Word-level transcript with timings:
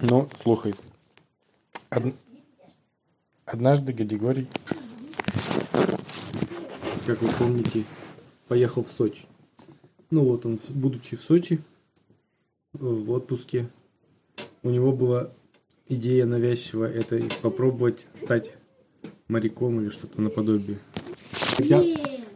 Ну, 0.00 0.28
слухай. 0.42 0.74
Од... 1.90 2.14
Однажды 3.46 3.92
Гадигорий, 3.92 4.48
как 7.06 7.22
вы 7.22 7.28
помните, 7.38 7.84
поехал 8.48 8.82
в 8.82 8.88
Сочи. 8.88 9.24
Ну 10.10 10.24
вот 10.24 10.44
он, 10.44 10.58
будучи 10.68 11.16
в 11.16 11.22
Сочи, 11.22 11.60
в 12.72 13.10
отпуске, 13.10 13.68
у 14.62 14.70
него 14.70 14.92
была 14.92 15.30
идея 15.88 16.26
навязчивая, 16.26 16.92
это 16.92 17.20
попробовать 17.40 18.06
стать 18.14 18.52
моряком 19.28 19.80
или 19.80 19.90
что-то 19.90 20.20
наподобие. 20.20 20.78
Хотя, 21.56 21.82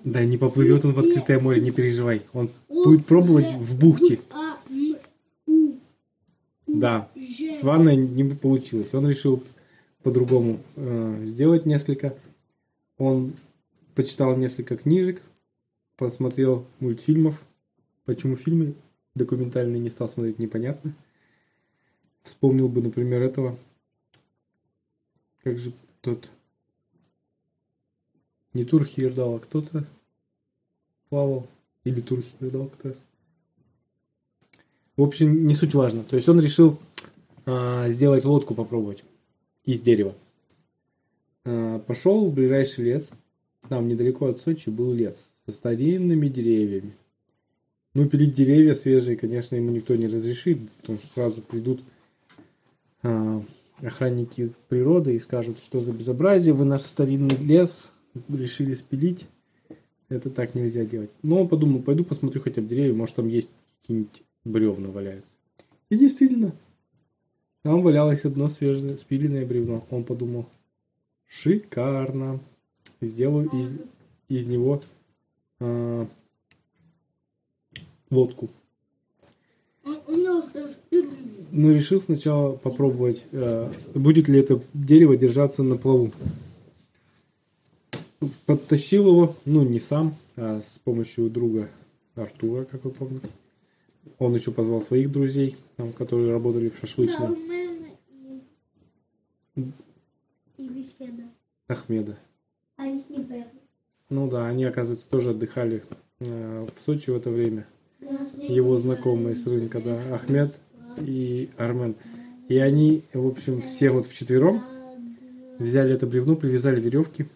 да, 0.04 0.24
не 0.24 0.38
поплывет 0.38 0.84
он 0.84 0.92
в 0.92 1.00
открытое 1.00 1.40
море, 1.40 1.60
не 1.60 1.72
переживай. 1.72 2.22
Он 2.32 2.50
будет 2.68 3.04
пробовать 3.04 3.52
в 3.52 3.78
бухте. 3.78 4.20
Да, 6.66 7.10
с 7.30 7.62
ванной 7.62 7.96
не 7.96 8.24
получилось. 8.34 8.92
Он 8.94 9.08
решил 9.08 9.42
по-другому 10.02 10.60
э, 10.76 11.24
сделать 11.26 11.66
несколько. 11.66 12.16
Он 12.98 13.34
почитал 13.94 14.36
несколько 14.36 14.76
книжек, 14.76 15.22
посмотрел 15.96 16.66
мультфильмов. 16.80 17.42
Почему 18.04 18.36
фильмы 18.36 18.74
документальные 19.14 19.80
не 19.80 19.90
стал 19.90 20.08
смотреть, 20.08 20.38
непонятно. 20.38 20.94
Вспомнил 22.22 22.68
бы, 22.68 22.82
например, 22.82 23.22
этого. 23.22 23.56
Как 25.42 25.58
же 25.58 25.72
тот... 26.00 26.30
Не 28.52 28.64
Тур 28.64 28.84
Хирдал, 28.84 29.36
а 29.36 29.38
кто-то 29.38 29.86
плавал. 31.08 31.46
Или 31.84 32.00
Тур 32.00 32.22
Хирдал 32.22 32.66
как 32.66 32.86
раз. 32.86 32.96
В 34.96 35.02
общем, 35.02 35.46
не 35.46 35.54
суть 35.54 35.72
важно. 35.72 36.02
То 36.02 36.16
есть 36.16 36.28
он 36.28 36.40
решил 36.40 36.78
сделать 37.88 38.24
лодку 38.24 38.54
попробовать 38.54 39.04
из 39.64 39.80
дерева. 39.80 40.14
А, 41.44 41.78
пошел 41.80 42.26
в 42.26 42.34
ближайший 42.34 42.84
лес. 42.84 43.10
Там 43.68 43.88
недалеко 43.88 44.26
от 44.26 44.40
Сочи 44.40 44.70
был 44.70 44.92
лес 44.92 45.32
со 45.46 45.52
старинными 45.52 46.28
деревьями. 46.28 46.94
Ну, 47.92 48.08
пилить 48.08 48.34
деревья 48.34 48.74
свежие, 48.74 49.16
конечно, 49.16 49.56
ему 49.56 49.70
никто 49.70 49.96
не 49.96 50.06
разрешит, 50.06 50.58
потому 50.80 50.98
что 50.98 51.08
сразу 51.08 51.42
придут 51.42 51.80
а, 53.02 53.42
охранники 53.82 54.52
природы 54.68 55.16
и 55.16 55.20
скажут, 55.20 55.58
что 55.58 55.80
за 55.80 55.92
безобразие, 55.92 56.54
вы 56.54 56.64
наш 56.64 56.82
старинный 56.82 57.36
лес 57.36 57.90
решили 58.28 58.74
спилить. 58.74 59.26
Это 60.08 60.30
так 60.30 60.54
нельзя 60.54 60.84
делать. 60.84 61.10
Но 61.22 61.46
подумал, 61.46 61.82
пойду 61.82 62.04
посмотрю 62.04 62.40
хотя 62.40 62.60
бы 62.60 62.68
деревья, 62.68 62.94
может 62.94 63.16
там 63.16 63.28
есть 63.28 63.48
какие-нибудь 63.80 64.22
бревна 64.44 64.88
валяются. 64.88 65.32
И 65.88 65.96
действительно, 65.96 66.52
там 67.62 67.82
валялось 67.82 68.24
одно 68.24 68.48
свежее 68.48 68.96
спиленное 68.96 69.46
бревно. 69.46 69.84
Он 69.90 70.04
подумал, 70.04 70.46
шикарно. 71.26 72.40
Сделаю 73.02 73.48
из, 73.48 73.72
из 74.28 74.46
него 74.46 74.82
э, 75.60 76.06
лодку. 78.10 78.50
Ну, 81.52 81.72
решил 81.72 82.00
сначала 82.00 82.52
попробовать, 82.52 83.24
э, 83.32 83.72
будет 83.94 84.28
ли 84.28 84.38
это 84.38 84.62
дерево 84.74 85.16
держаться 85.16 85.62
на 85.62 85.76
плаву. 85.76 86.12
Подтащил 88.46 89.08
его, 89.08 89.34
ну, 89.46 89.64
не 89.64 89.80
сам, 89.80 90.14
а 90.36 90.60
с 90.62 90.78
помощью 90.78 91.30
друга 91.30 91.70
Артура, 92.14 92.64
как 92.64 92.84
вы 92.84 92.90
помните. 92.90 93.28
Он 94.18 94.34
еще 94.34 94.50
позвал 94.52 94.80
своих 94.80 95.10
друзей, 95.10 95.56
там, 95.76 95.92
которые 95.92 96.32
работали 96.32 96.68
в 96.68 96.78
шашлычном. 96.78 97.36
Ахмеда. 101.68 102.18
Ну 104.08 104.28
да, 104.28 104.46
они, 104.46 104.64
оказывается, 104.64 105.08
тоже 105.08 105.30
отдыхали 105.30 105.84
э, 106.20 106.66
в 106.66 106.82
Сочи 106.82 107.10
в 107.10 107.16
это 107.16 107.30
время. 107.30 107.66
Его 108.36 108.78
знакомые 108.78 109.36
с 109.36 109.46
рынка, 109.46 109.80
да, 109.80 110.14
Ахмед 110.14 110.60
и 110.98 111.50
Армен. 111.56 111.94
И 112.48 112.58
они, 112.58 113.04
в 113.12 113.26
общем, 113.26 113.62
все 113.62 113.90
вот 113.90 114.06
вчетвером 114.06 114.60
взяли 115.58 115.94
это 115.94 116.06
бревно, 116.06 116.34
привязали 116.34 116.80
веревки 116.80 117.26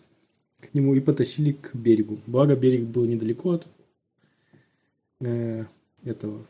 к 0.61 0.75
нему 0.75 0.95
и 0.95 1.01
потащили 1.01 1.53
к 1.53 1.75
берегу. 1.75 2.19
Благо, 2.27 2.57
берег 2.57 2.83
был 2.87 3.05
недалеко 3.05 3.53
от 3.53 3.67
э, 5.21 5.65
этого 6.05 6.45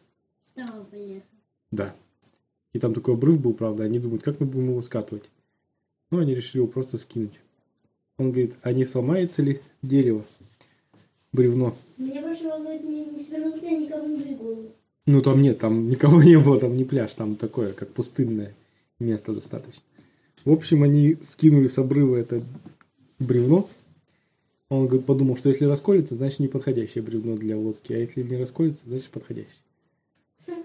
да. 1.75 1.95
И 2.73 2.79
там 2.79 2.95
такой 2.95 3.15
обрыв 3.15 3.41
был, 3.41 3.55
правда. 3.55 3.85
Они 3.85 3.99
думают, 3.99 4.23
как 4.23 4.41
мы 4.41 4.47
будем 4.47 4.71
его 4.71 4.83
скатывать. 4.83 5.25
Ну, 6.11 6.19
они 6.19 6.35
решили 6.35 6.59
его 6.59 6.67
просто 6.67 6.99
скинуть. 6.99 7.41
Он 8.17 8.31
говорит, 8.31 8.55
а 8.62 8.73
не 8.73 8.85
сломается 8.85 9.43
ли 9.43 9.61
дерево, 9.83 10.25
бревно? 11.33 11.77
Меня 11.97 12.23
больше 12.23 12.45
волнует, 12.45 12.85
не, 12.85 13.07
не 13.07 13.19
свернут 13.19 13.61
ли 13.61 13.77
никого 13.77 14.07
на 14.07 14.37
голову. 14.37 14.71
Ну, 15.07 15.21
там 15.21 15.43
нет, 15.43 15.59
там 15.59 15.89
никого 15.89 16.23
не 16.23 16.39
было, 16.39 16.59
там 16.59 16.77
не 16.77 16.85
пляж, 16.85 17.12
там 17.15 17.37
такое, 17.37 17.73
как 17.73 17.89
пустынное 17.89 18.55
место 19.01 19.33
достаточно. 19.33 19.83
В 20.45 20.53
общем, 20.53 20.83
они 20.83 21.17
скинули 21.23 21.67
с 21.67 21.79
обрыва 21.79 22.17
это 22.17 22.43
бревно. 23.19 23.69
Он 24.69 24.87
говорит, 24.87 25.06
подумал, 25.06 25.37
что 25.37 25.49
если 25.49 25.67
расколется, 25.67 26.15
значит 26.15 26.39
неподходящее 26.39 27.03
бревно 27.03 27.37
для 27.37 27.56
лодки, 27.56 27.93
а 27.93 27.99
если 27.99 28.23
не 28.23 28.37
расколется, 28.37 28.83
значит 28.87 29.09
подходящее. 29.09 29.64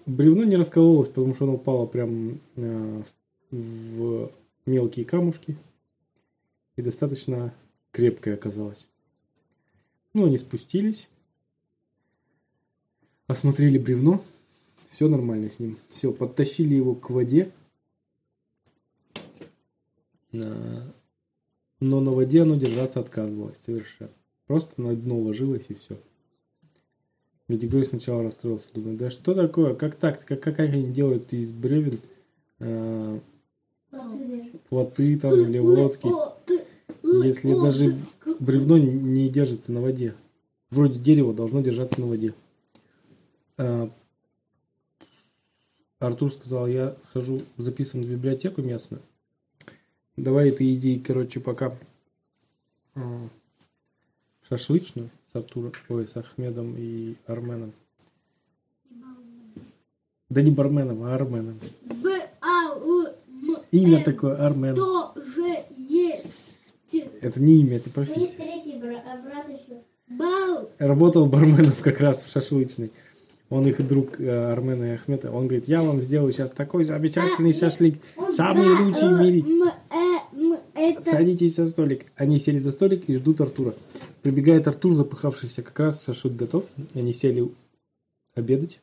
Бревно 0.06 0.44
не 0.44 0.56
раскололось, 0.56 1.10
потому 1.10 1.36
что 1.36 1.46
оно 1.46 1.56
упало 1.56 1.86
прям 1.86 2.40
э, 2.56 3.04
в 3.52 4.32
мелкие 4.66 5.06
камушки. 5.06 5.58
И 6.76 6.82
достаточно 6.82 7.54
крепкое 7.92 8.36
оказалось. 8.36 8.88
Ну, 10.14 10.26
они 10.26 10.38
спустились. 10.38 11.10
Осмотрели 13.28 13.78
бревно. 13.78 14.24
Все 14.92 15.08
нормально 15.08 15.52
с 15.52 15.60
ним. 15.60 15.78
Все, 15.90 16.12
подтащили 16.12 16.76
его 16.76 16.96
к 16.96 17.10
воде. 17.10 17.52
Но 20.32 20.92
на 21.80 22.12
воде 22.12 22.42
оно 22.42 22.56
держаться 22.56 23.00
отказывалось 23.00 23.58
совершенно. 23.64 24.12
Просто 24.48 24.82
на 24.82 24.96
дно 24.96 25.20
ложилось 25.20 25.66
и 25.70 25.74
все. 25.74 25.98
Григорий 27.58 27.86
сначала 27.86 28.24
расстроился, 28.24 28.68
думает, 28.74 28.98
да 28.98 29.10
что 29.10 29.34
такое, 29.34 29.74
как 29.74 29.96
так, 29.96 30.24
как, 30.24 30.40
как 30.40 30.60
они 30.60 30.92
делают 30.92 31.34
из 31.34 31.50
бревен 31.50 32.00
э, 32.60 33.20
плоты 34.70 35.18
там 35.18 35.34
или 35.34 35.58
лодки, 35.58 36.08
если 37.26 37.54
даже 37.56 37.98
бревно 38.40 38.78
не 38.78 39.30
держится 39.30 39.72
на 39.72 39.82
воде. 39.82 40.14
Вроде 40.70 41.00
дерево 41.00 41.34
должно 41.34 41.62
держаться 41.62 42.00
на 42.00 42.06
воде. 42.06 42.36
А, 43.58 43.90
Артур 45.98 46.32
сказал, 46.32 46.68
я 46.68 46.96
схожу 47.10 47.42
записан 47.58 48.04
в 48.04 48.08
библиотеку 48.08 48.62
местную. 48.62 49.02
Давай 50.16 50.52
ты 50.52 50.72
иди, 50.76 51.00
короче, 51.00 51.40
пока 51.40 51.76
в 52.94 53.30
шашлычную 54.48 55.10
с 55.32 55.36
Артуром, 55.36 55.74
ой, 55.90 56.08
с 56.08 56.16
Ахмедом 56.18 56.76
и 56.78 57.16
Арменом. 57.28 57.74
Да 60.30 60.42
не 60.42 60.52
Барменом, 60.52 61.04
а 61.04 61.16
Арменом. 61.16 61.60
Имя 63.72 64.04
такое 64.04 64.36
Армен. 64.36 64.76
Тоже 64.76 65.64
есть. 65.78 66.58
Это 67.22 67.40
не 67.42 67.62
имя, 67.62 67.78
это 67.78 67.90
профессия. 67.90 68.22
Есть 68.22 68.38
третий 68.38 68.80
брат, 68.80 69.04
а 69.06 69.18
брат 69.22 69.48
еще. 69.50 69.82
Бау. 70.08 70.70
Работал 70.80 71.28
барменом 71.28 71.74
как 71.82 72.00
раз 72.00 72.24
в 72.24 72.32
шашлычной. 72.32 72.92
Он 73.50 73.68
их 73.68 73.86
друг 73.88 74.20
э, 74.20 74.52
Армена 74.52 74.86
и 74.86 74.96
Ахмеда. 74.96 75.32
Он 75.32 75.48
говорит, 75.48 75.68
я 75.68 75.82
вам 75.82 76.02
сделаю 76.02 76.32
сейчас 76.32 76.52
такой 76.52 76.84
замечательный 76.84 77.54
шашлык. 77.54 77.96
Самый 78.32 78.68
лучший 78.84 79.10
в 79.10 79.22
мире. 79.22 79.44
Садитесь 81.04 81.56
за 81.56 81.68
столик. 81.68 82.06
Они 82.16 82.40
сели 82.40 82.60
за 82.60 82.72
столик 82.72 83.04
и 83.08 83.16
ждут 83.16 83.42
Артура. 83.42 83.74
Прибегает 84.22 84.68
Артур, 84.68 84.94
запыхавшийся, 84.94 85.64
как 85.64 85.80
раз 85.80 86.04
шашлык 86.04 86.36
готов. 86.36 86.66
Они 86.94 87.14
сели 87.14 87.50
обедать. 88.36 88.82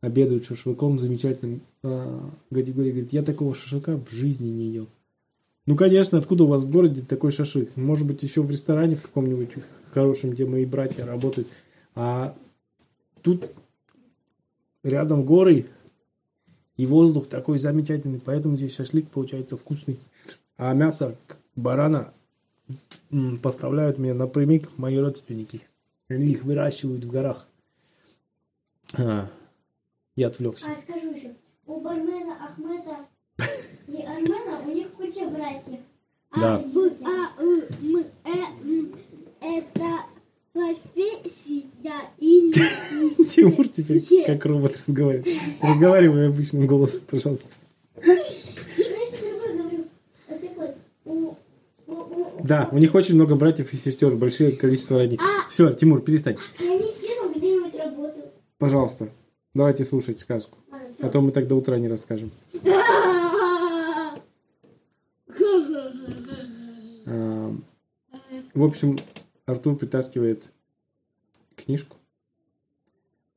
Обедают 0.00 0.44
шашлыком 0.44 0.98
замечательным. 0.98 1.62
А, 1.82 2.30
Гадигорий 2.50 2.90
говорит, 2.90 3.12
я 3.12 3.22
такого 3.22 3.54
шашлыка 3.54 3.96
в 3.96 4.10
жизни 4.10 4.48
не 4.48 4.68
ел. 4.70 4.88
Ну, 5.66 5.76
конечно, 5.76 6.18
откуда 6.18 6.44
у 6.44 6.48
вас 6.48 6.62
в 6.62 6.70
городе 6.70 7.00
такой 7.00 7.32
шашлык? 7.32 7.74
Может 7.76 8.06
быть, 8.06 8.22
еще 8.22 8.42
в 8.42 8.50
ресторане 8.50 8.96
в 8.96 9.02
каком-нибудь 9.02 9.50
хорошем, 9.92 10.30
где 10.30 10.44
мои 10.44 10.66
братья 10.66 11.06
работают. 11.06 11.48
А 11.94 12.36
тут 13.22 13.50
рядом 14.82 15.24
горы 15.24 15.66
и 16.76 16.86
воздух 16.86 17.28
такой 17.28 17.58
замечательный, 17.58 18.20
поэтому 18.22 18.56
здесь 18.56 18.74
шашлык 18.74 19.08
получается 19.08 19.56
вкусный. 19.56 19.98
А 20.56 20.74
мясо 20.74 21.16
барана 21.56 22.12
поставляют 23.42 23.98
мне 23.98 24.12
напрямик 24.14 24.68
мои 24.76 24.96
родственники. 24.98 25.60
Они 26.08 26.32
их 26.32 26.42
выращивают 26.44 27.04
в 27.04 27.10
горах. 27.10 27.46
А, 28.96 29.28
я 30.16 30.28
отвлекся. 30.28 30.70
А 30.72 30.76
скажу 30.76 31.12
еще, 31.12 31.34
у 31.66 31.80
бармена 31.80 32.36
Ахмеда 32.44 32.98
братьев. 35.30 35.80
Да. 36.36 36.56
А, 36.56 36.58
Б, 36.58 36.90
А, 37.04 37.42
Ы, 37.42 37.66
М, 37.82 38.04
Э, 38.24 38.30
М. 38.64 38.92
Это 39.40 40.00
профессия 40.52 41.64
или... 42.18 43.24
Тимур 43.28 43.68
теперь 43.68 44.02
как 44.26 44.44
робот 44.46 44.76
разговаривает. 44.76 45.28
Разговаривай 45.60 46.28
обычным 46.28 46.66
голосом, 46.66 47.02
пожалуйста. 47.08 47.48
Знаешь, 47.96 48.32
что 49.12 49.26
я 49.26 49.52
говорю? 49.56 49.84
Вот 50.28 50.40
так 50.40 50.56
вот. 50.56 50.76
У- 51.04 51.36
у- 51.86 51.94
у- 51.94 52.33
Да, 52.44 52.68
у 52.72 52.76
них 52.76 52.94
очень 52.94 53.14
много 53.14 53.36
братьев 53.36 53.72
и 53.72 53.76
сестер, 53.78 54.14
большое 54.16 54.52
количество 54.52 54.98
родней. 54.98 55.18
А. 55.18 55.50
Все, 55.50 55.72
Тимур, 55.72 56.02
перестань. 56.02 56.36
Они 56.58 56.92
все 56.92 57.14
там 57.18 57.32
где-нибудь 57.32 57.74
работают. 57.74 58.34
Пожалуйста, 58.58 59.08
давайте 59.54 59.86
слушать 59.86 60.20
сказку. 60.20 60.58
А 60.70 60.76
всё. 60.92 61.08
то 61.08 61.22
мы 61.22 61.32
так 61.32 61.48
до 61.48 61.54
утра 61.54 61.78
не 61.78 61.88
расскажем. 61.88 62.30
А, 67.06 67.54
В 68.54 68.62
общем, 68.62 68.98
Артур 69.44 69.76
притаскивает 69.76 70.50
книжку 71.54 71.96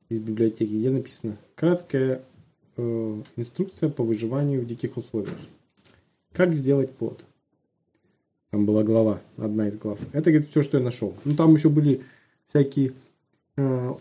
из 0.08 0.18
библиотеки, 0.20 0.70
где 0.70 0.88
написано 0.90 1.36
краткая 1.54 2.22
э, 2.76 3.22
инструкция 3.36 3.90
по 3.90 4.04
выживанию 4.04 4.62
в 4.62 4.66
диких 4.66 4.96
условиях. 4.96 5.36
Как 6.32 6.54
сделать 6.54 6.94
плод? 6.94 7.24
Там 8.50 8.64
была 8.64 8.82
глава, 8.82 9.20
одна 9.36 9.68
из 9.68 9.76
глав. 9.76 9.98
Это, 10.12 10.30
говорит, 10.30 10.48
все, 10.48 10.62
что 10.62 10.78
я 10.78 10.84
нашел. 10.84 11.14
Ну, 11.24 11.34
там 11.34 11.54
еще 11.54 11.68
были 11.68 12.02
всякие 12.48 12.92
э, 13.56 13.94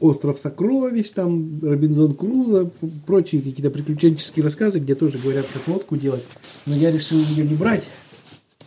Остров 0.00 0.38
сокровищ, 0.38 1.10
там 1.10 1.60
Робинзон 1.62 2.14
Крузо, 2.14 2.70
прочие 3.06 3.40
какие-то 3.40 3.70
приключенческие 3.70 4.44
рассказы, 4.44 4.80
где 4.80 4.94
тоже 4.94 5.18
говорят, 5.18 5.46
как 5.52 5.66
лодку 5.68 5.96
делать. 5.96 6.24
Но 6.66 6.74
я 6.74 6.90
решил 6.90 7.18
ее 7.18 7.46
не 7.46 7.54
брать, 7.54 7.88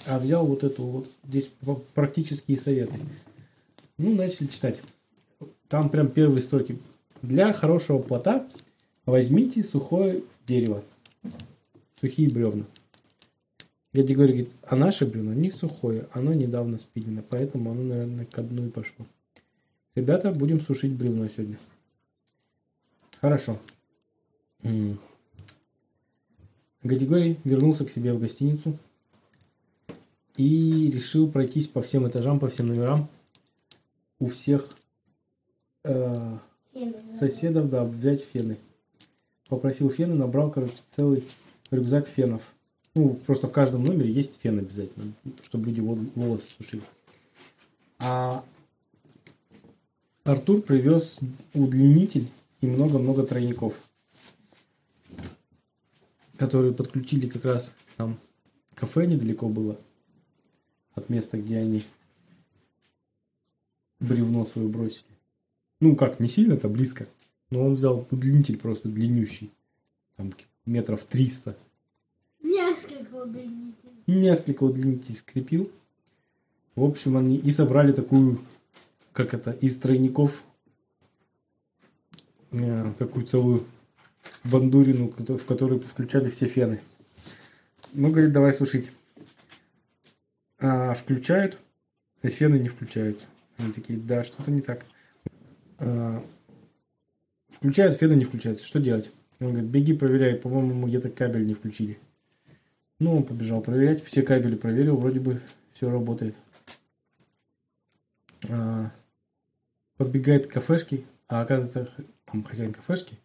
а 0.07 0.19
взял 0.19 0.45
вот 0.45 0.63
эту 0.63 0.83
вот, 0.83 1.10
здесь 1.27 1.50
практические 1.94 2.57
советы. 2.57 2.94
Ну, 3.98 4.15
начали 4.15 4.48
читать. 4.48 4.80
Там 5.69 5.89
прям 5.89 6.07
первые 6.07 6.42
строки. 6.42 6.77
Для 7.21 7.54
хорошего 7.54 8.00
плота 8.00 8.48
возьмите 9.06 9.63
сухое 9.63 10.21
дерево, 10.48 10.83
сухие 12.00 12.30
бревна. 12.30 12.65
Дядя 13.94 14.07
Григорий 14.07 14.34
говорит, 14.34 14.51
а 14.63 14.75
наше 14.75 15.06
бревно 15.06 15.34
не 15.34 15.51
сухое, 15.51 16.07
оно 16.13 16.34
недавно 16.34 16.80
спилено, 16.80 17.24
поэтому 17.28 17.72
оно, 17.72 17.84
наверное, 17.84 18.25
ко 18.25 18.42
дну 18.42 18.66
и 18.66 18.69
пошло. 18.72 19.06
Ребята, 19.94 20.31
будем 20.31 20.62
сушить 20.62 20.94
бревно 20.94 21.30
сегодня. 21.30 21.60
Хорошо. 23.22 23.60
М. 24.63 25.00
Гадигорий 26.81 27.40
вернулся 27.44 27.86
к 27.86 27.92
себе 27.92 28.13
в 28.13 28.19
гостиницу 28.19 28.78
и 30.38 30.89
решил 30.92 31.31
пройтись 31.31 31.68
по 31.68 31.84
всем 31.84 32.07
этажам, 32.07 32.39
по 32.39 32.50
всем 32.50 32.69
номерам. 32.69 33.07
У 34.18 34.28
всех 34.28 34.68
э, 35.84 36.38
соседов, 37.18 37.69
да, 37.69 37.84
взять 37.84 38.24
фены. 38.24 38.57
Попросил 39.50 39.92
фены, 39.92 40.16
набрал, 40.16 40.50
короче, 40.50 40.74
целый 40.96 41.24
рюкзак 41.69 42.07
фенов. 42.07 42.42
Ну, 42.95 43.16
просто 43.25 43.48
в 43.48 43.51
каждом 43.51 43.84
номере 43.84 44.12
есть 44.12 44.40
фен 44.42 44.60
обязательно, 44.60 45.13
чтобы 45.44 45.66
люди 45.66 45.80
волосы 45.80 46.45
сушили. 46.57 46.84
А 47.98 48.45
Артур 50.24 50.62
привез 50.62 51.19
удлинитель 51.54 52.30
и 52.62 52.68
много-много 52.68 53.24
тройников, 53.24 53.74
которые 56.38 56.74
подключили 56.74 57.28
как 57.28 57.45
раз 57.45 57.74
там 57.98 58.18
кафе 58.75 59.06
недалеко 59.06 59.50
было 59.50 59.80
от 60.94 61.10
места, 61.10 61.38
где 61.38 61.57
они 61.57 61.84
бревно 64.00 64.46
свое 64.46 64.68
бросили. 64.68 65.06
Ну 65.80 65.96
как, 65.96 66.19
не 66.19 66.30
сильно-то 66.30 66.69
близко, 66.69 67.07
но 67.50 67.66
он 67.66 67.75
взял 67.75 68.07
удлинитель 68.12 68.57
просто 68.57 68.88
длиннющий, 68.88 69.51
там 70.16 70.31
метров 70.66 71.04
300. 71.04 71.57
Удлинителей. 73.24 73.74
Несколько 74.08 74.64
удлинителей 74.64 75.16
скрепил. 75.16 75.72
В 76.75 76.84
общем, 76.84 77.18
они 77.18 77.38
и 77.38 77.52
собрали 77.52 77.92
такую, 77.92 78.42
как 79.14 79.34
это, 79.34 79.52
из 79.52 79.78
тройников 79.78 80.44
э, 82.52 82.92
такую 82.98 83.25
целую 83.25 83.66
бандурину, 84.44 85.08
в 85.10 85.46
которую 85.46 85.81
включали 85.81 86.30
все 86.30 86.48
фены. 86.48 86.81
Ну, 87.94 88.10
говорит, 88.12 88.34
давай 88.34 88.54
сушить. 88.54 88.92
А 90.60 90.94
включают, 90.94 91.58
а 92.22 92.30
фены 92.30 92.58
не 92.58 92.70
включают. 92.70 93.20
Они 93.58 93.72
такие, 93.72 94.00
да, 94.00 94.24
что-то 94.24 94.50
не 94.50 94.62
так. 94.62 94.86
А, 95.78 96.24
включают, 97.50 97.98
фены 97.98 98.14
не 98.14 98.24
включаются. 98.24 98.66
Что 98.66 98.80
делать? 98.80 99.12
Он 99.40 99.52
говорит, 99.52 99.70
беги, 99.70 99.94
проверяй, 99.94 100.36
по-моему, 100.36 100.88
где-то 100.88 101.10
кабель 101.10 101.46
не 101.46 101.54
включили. 101.54 102.00
Ну, 103.04 103.18
он 103.18 103.24
побежал 103.24 103.60
проверять, 103.60 104.02
все 104.06 104.22
кабели 104.22 104.56
проверил, 104.56 104.96
вроде 104.96 105.20
бы 105.20 105.42
все 105.74 105.92
работает. 105.92 106.36
А, 108.50 108.94
подбегает 109.98 110.48
к 110.48 110.54
кафешке, 110.54 111.04
а 111.28 111.42
оказывается, 111.42 111.94
там 112.24 112.44
хозяин 112.44 112.72
кафешки, 112.72 113.20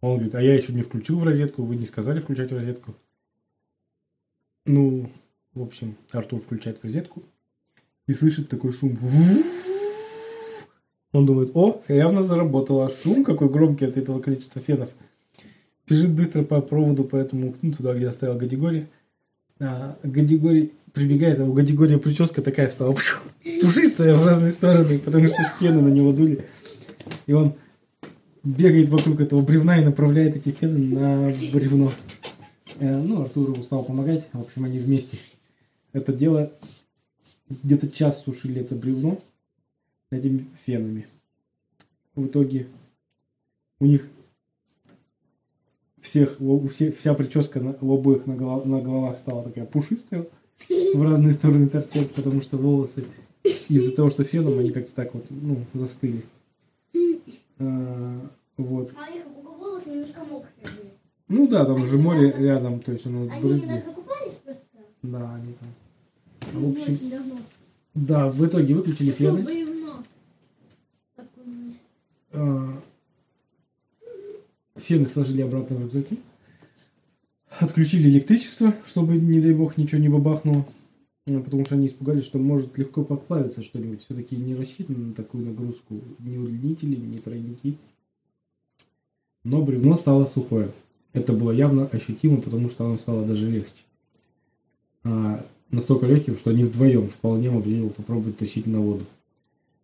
он 0.00 0.18
говорит, 0.18 0.36
а 0.36 0.40
я 0.40 0.54
еще 0.54 0.72
не 0.72 0.82
включил 0.82 1.18
в 1.18 1.24
розетку, 1.24 1.64
вы 1.64 1.74
не 1.74 1.86
сказали 1.86 2.20
включать 2.20 2.52
в 2.52 2.54
розетку. 2.54 2.94
Ну, 4.66 5.10
в 5.52 5.62
общем, 5.62 5.96
Артур 6.12 6.40
включает 6.40 6.78
в 6.78 6.84
розетку 6.84 7.24
и 8.06 8.14
слышит 8.14 8.48
такой 8.48 8.72
шум. 8.72 8.96
Он 11.10 11.26
думает, 11.26 11.50
о, 11.54 11.82
явно 11.88 12.22
заработало. 12.22 12.88
Шум 12.88 13.24
какой 13.24 13.48
громкий 13.48 13.86
от 13.86 13.96
этого 13.96 14.20
количества 14.20 14.62
фенов. 14.62 14.90
Бежит 15.88 16.12
быстро 16.12 16.44
по 16.44 16.60
проводу, 16.60 17.02
по 17.02 17.16
этому, 17.16 17.52
ну, 17.62 17.72
туда, 17.72 17.94
где 17.94 18.06
оставил 18.06 18.38
Гадигорий. 18.38 18.86
А, 19.64 19.98
Гадигорий 20.02 20.72
прибегает, 20.92 21.40
а 21.40 21.44
у 21.44 21.52
Гадигория 21.52 21.98
прическа 21.98 22.42
такая 22.42 22.68
стала 22.68 22.94
пушистая 23.62 24.14
в 24.14 24.26
разные 24.26 24.52
стороны, 24.52 24.98
потому 24.98 25.26
что 25.26 25.36
фены 25.58 25.80
на 25.80 25.88
него 25.88 26.12
дули. 26.12 26.44
И 27.26 27.32
он 27.32 27.54
бегает 28.42 28.90
вокруг 28.90 29.20
этого 29.20 29.40
бревна 29.40 29.80
и 29.80 29.84
направляет 29.84 30.36
эти 30.36 30.50
фены 30.50 30.78
на 30.78 31.34
бревно. 31.52 31.92
Э, 32.78 33.00
Ну, 33.00 33.22
Артуру 33.22 33.62
стал 33.62 33.84
помогать. 33.84 34.24
В 34.32 34.42
общем, 34.42 34.64
они 34.64 34.78
вместе. 34.78 35.18
Это 35.92 36.12
дело 36.12 36.52
где-то 37.48 37.88
час 37.88 38.22
сушили 38.22 38.60
это 38.60 38.74
бревно 38.74 39.18
этими 40.10 40.46
фенами. 40.66 41.06
В 42.14 42.26
итоге 42.26 42.66
у 43.80 43.86
них 43.86 44.06
всех, 46.04 46.40
у 46.40 46.68
всех, 46.68 46.96
вся 46.98 47.14
прическа 47.14 47.60
на, 47.60 47.76
у 47.80 47.94
обоих 47.94 48.26
на, 48.26 48.34
голов- 48.34 48.64
на 48.66 48.80
головах 48.80 49.18
стала 49.18 49.42
такая 49.42 49.64
пушистая, 49.64 50.26
в 50.68 51.02
разные 51.02 51.32
стороны 51.32 51.68
торчат, 51.68 52.10
потому 52.12 52.42
что 52.42 52.56
волосы 52.56 53.04
из-за 53.68 53.92
того, 53.92 54.10
что 54.10 54.22
феном 54.24 54.58
они 54.58 54.70
как-то 54.70 54.94
так 54.94 55.14
вот, 55.14 55.24
ну, 55.30 55.58
застыли. 55.74 56.22
А, 57.58 58.20
вот. 58.56 58.92
А 58.96 59.10
их 59.10 59.24
волосы 59.42 59.90
немножко 59.90 60.20
мокрые. 60.20 60.50
Ну 61.28 61.48
да, 61.48 61.64
там 61.64 61.86
же 61.86 61.96
море 61.98 62.30
рядом, 62.36 62.80
то 62.80 62.92
есть 62.92 63.06
оно 63.06 63.26
в 63.26 63.30
Они 63.32 63.40
брызге. 63.40 63.66
недавно 63.66 63.92
купались 63.94 64.34
просто. 64.44 64.62
Да, 65.02 65.34
они 65.34 65.54
там. 65.54 65.68
В 66.52 66.70
общем, 66.70 66.98
да, 67.94 68.28
в 68.28 68.46
итоге 68.46 68.74
выключили 68.74 69.10
фены. 69.12 69.42
бревно. 69.42 70.02
Такое. 71.16 71.74
А, 72.32 72.80
Фены 74.86 75.06
сложили 75.06 75.40
обратно 75.40 75.76
в 75.76 75.82
рюкзаки. 75.82 76.18
Отключили 77.58 78.08
электричество, 78.10 78.74
чтобы, 78.86 79.16
не 79.16 79.40
дай 79.40 79.52
бог, 79.52 79.78
ничего 79.78 80.00
не 80.00 80.08
бабахнуло. 80.08 80.66
Ну, 81.26 81.42
Потому 81.42 81.64
что 81.64 81.76
они 81.76 81.86
испугались, 81.86 82.24
что 82.24 82.38
может 82.38 82.76
легко 82.76 83.02
подплавиться 83.02 83.62
что-нибудь. 83.62 84.04
Все-таки 84.04 84.36
не 84.36 84.54
рассчитано 84.54 84.98
на 84.98 85.14
такую 85.14 85.46
нагрузку 85.46 86.00
ни 86.18 86.36
удлинители, 86.36 86.96
ни 86.96 87.16
тройники. 87.16 87.78
Но 89.42 89.62
бревно 89.62 89.96
стало 89.96 90.26
сухое. 90.26 90.70
Это 91.14 91.32
было 91.32 91.52
явно 91.52 91.86
ощутимо, 91.86 92.38
потому 92.38 92.68
что 92.68 92.84
оно 92.84 92.98
стало 92.98 93.24
даже 93.24 93.50
легче. 93.50 93.72
А, 95.04 95.46
настолько 95.70 96.06
легким, 96.06 96.36
что 96.36 96.50
они 96.50 96.64
вдвоем 96.64 97.08
вполне 97.08 97.50
могли 97.50 97.76
его 97.76 97.88
попробовать 97.88 98.36
тащить 98.36 98.66
на 98.66 98.80
воду. 98.80 99.06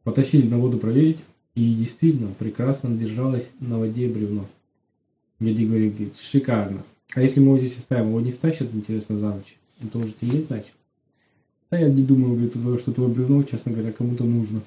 Потащили 0.03 0.47
на 0.47 0.59
воду 0.59 0.77
проверить, 0.79 1.21
и 1.55 1.75
действительно 1.75 2.35
прекрасно 2.39 2.95
держалось 2.95 3.51
на 3.61 3.79
воде 3.79 4.09
бревно. 4.09 4.47
Дядя 5.41 5.65
говорит, 5.65 5.95
говорит, 5.95 6.15
шикарно. 6.21 6.85
А 7.15 7.23
если 7.23 7.41
мы 7.41 7.57
его 7.57 7.59
здесь 7.59 7.79
оставим, 7.79 8.09
его 8.09 8.21
не 8.21 8.31
стащат, 8.33 8.69
интересно, 8.73 9.19
за 9.19 9.35
ночь? 9.35 9.57
Это 9.83 9.99
уже 9.99 10.13
темнеть 10.13 10.51
начал. 10.51 10.71
Да 11.71 11.79
я 11.79 11.89
не 11.89 12.05
думаю, 12.05 12.35
говорит, 12.53 12.81
что 12.83 12.93
твое 12.93 13.11
бревно, 13.11 13.43
честно 13.43 13.73
говоря, 13.73 13.93
кому-то 13.93 14.25
нужно. 14.25 14.61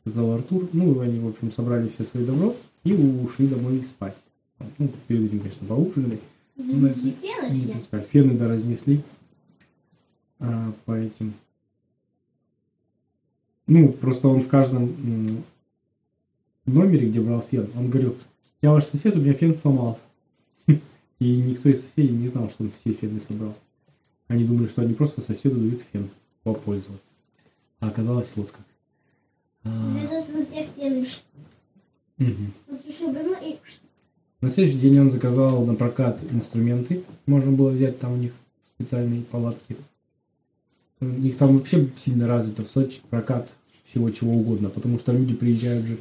Сказал 0.00 0.32
Артур. 0.32 0.68
Ну, 0.72 0.98
они, 1.00 1.18
в 1.18 1.28
общем, 1.28 1.52
собрали 1.52 1.88
все 1.88 2.04
свои 2.04 2.24
добро 2.24 2.56
и 2.84 2.92
ушли 2.94 3.46
домой 3.48 3.82
спать. 3.82 4.16
Ну, 4.78 4.90
перед 5.06 5.26
этим, 5.26 5.40
конечно, 5.40 5.66
поужинали. 5.66 6.20
Ну, 6.56 6.86
Разнесли 6.86 7.14
фены 8.10 8.34
да, 8.34 8.48
разнесли. 8.48 9.02
а, 10.38 10.72
по 10.86 10.92
этим. 10.92 11.34
Ну, 13.66 13.92
просто 13.92 14.28
он 14.28 14.42
в 14.42 14.48
каждом 14.48 14.94
номере, 16.64 17.08
где 17.10 17.20
брал 17.20 17.44
фен, 17.50 17.68
он 17.76 17.90
говорил, 17.90 18.16
я 18.66 18.72
ваш 18.72 18.86
сосед, 18.86 19.14
у 19.14 19.20
меня 19.20 19.32
фен 19.32 19.56
сломался. 19.56 20.02
И 20.66 21.36
никто 21.36 21.68
из 21.68 21.82
соседей 21.82 22.16
не 22.16 22.26
знал, 22.26 22.50
что 22.50 22.64
он 22.64 22.72
все 22.80 22.92
фены 22.94 23.20
собрал. 23.20 23.54
Они 24.26 24.42
думали, 24.42 24.66
что 24.66 24.82
они 24.82 24.92
просто 24.92 25.20
соседу 25.20 25.56
дают 25.56 25.82
фен 25.92 26.10
попользоваться. 26.42 27.06
А 27.78 27.86
оказалось 27.88 28.28
вот 28.34 28.50
как. 28.50 28.66
А, 29.62 29.68
на 29.68 30.44
всех 30.44 30.66
и... 30.76 31.06
На 34.40 34.50
следующий 34.50 34.80
день 34.80 34.98
он 34.98 35.12
заказал 35.12 35.64
на 35.64 35.74
прокат 35.74 36.20
инструменты. 36.32 37.04
Можно 37.26 37.52
было 37.52 37.70
взять 37.70 38.00
там 38.00 38.14
у 38.14 38.16
них 38.16 38.32
специальные 38.74 39.22
палатки. 39.22 39.76
У 41.00 41.04
них 41.04 41.36
там 41.36 41.56
вообще 41.56 41.88
сильно 41.96 42.26
развито 42.26 42.64
в 42.64 42.68
Сочи 42.68 43.00
прокат 43.10 43.48
всего 43.84 44.10
чего 44.10 44.32
угодно, 44.32 44.70
потому 44.70 44.98
что 44.98 45.12
люди 45.12 45.34
приезжают 45.34 45.86
же 45.86 45.98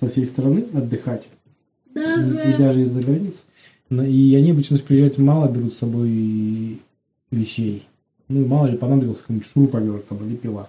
со 0.00 0.10
всей 0.10 0.26
страны 0.26 0.66
отдыхать, 0.74 1.28
и, 1.94 1.98
и 1.98 2.58
даже 2.58 2.82
из-за 2.82 3.02
границ. 3.02 3.36
И 3.90 4.34
они 4.36 4.50
обычно 4.50 4.78
приезжают 4.78 5.18
мало, 5.18 5.48
берут 5.48 5.74
с 5.74 5.78
собой 5.78 6.80
вещей. 7.30 7.86
Ну 8.28 8.46
мало 8.46 8.66
ли 8.66 8.76
понадобился 8.76 9.22
какой-нибудь 9.22 9.48
шуруповерт 9.48 10.08
там, 10.08 10.26
или 10.26 10.36
пила. 10.36 10.68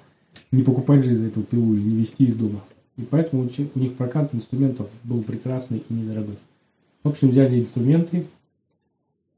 Не 0.51 0.63
покупать 0.63 1.03
же 1.03 1.13
из-за 1.13 1.27
этого 1.27 1.45
пилу 1.45 1.73
и 1.73 1.81
не 1.81 1.95
везти 1.95 2.25
из 2.25 2.35
дома. 2.35 2.63
И 2.97 3.01
поэтому 3.01 3.49
у 3.75 3.79
них 3.79 3.95
прокат 3.95 4.33
инструментов 4.33 4.87
был 5.03 5.21
прекрасный 5.21 5.83
и 5.87 5.93
недорогой. 5.93 6.37
В 7.03 7.09
общем, 7.09 7.29
взяли 7.29 7.59
инструменты, 7.59 8.25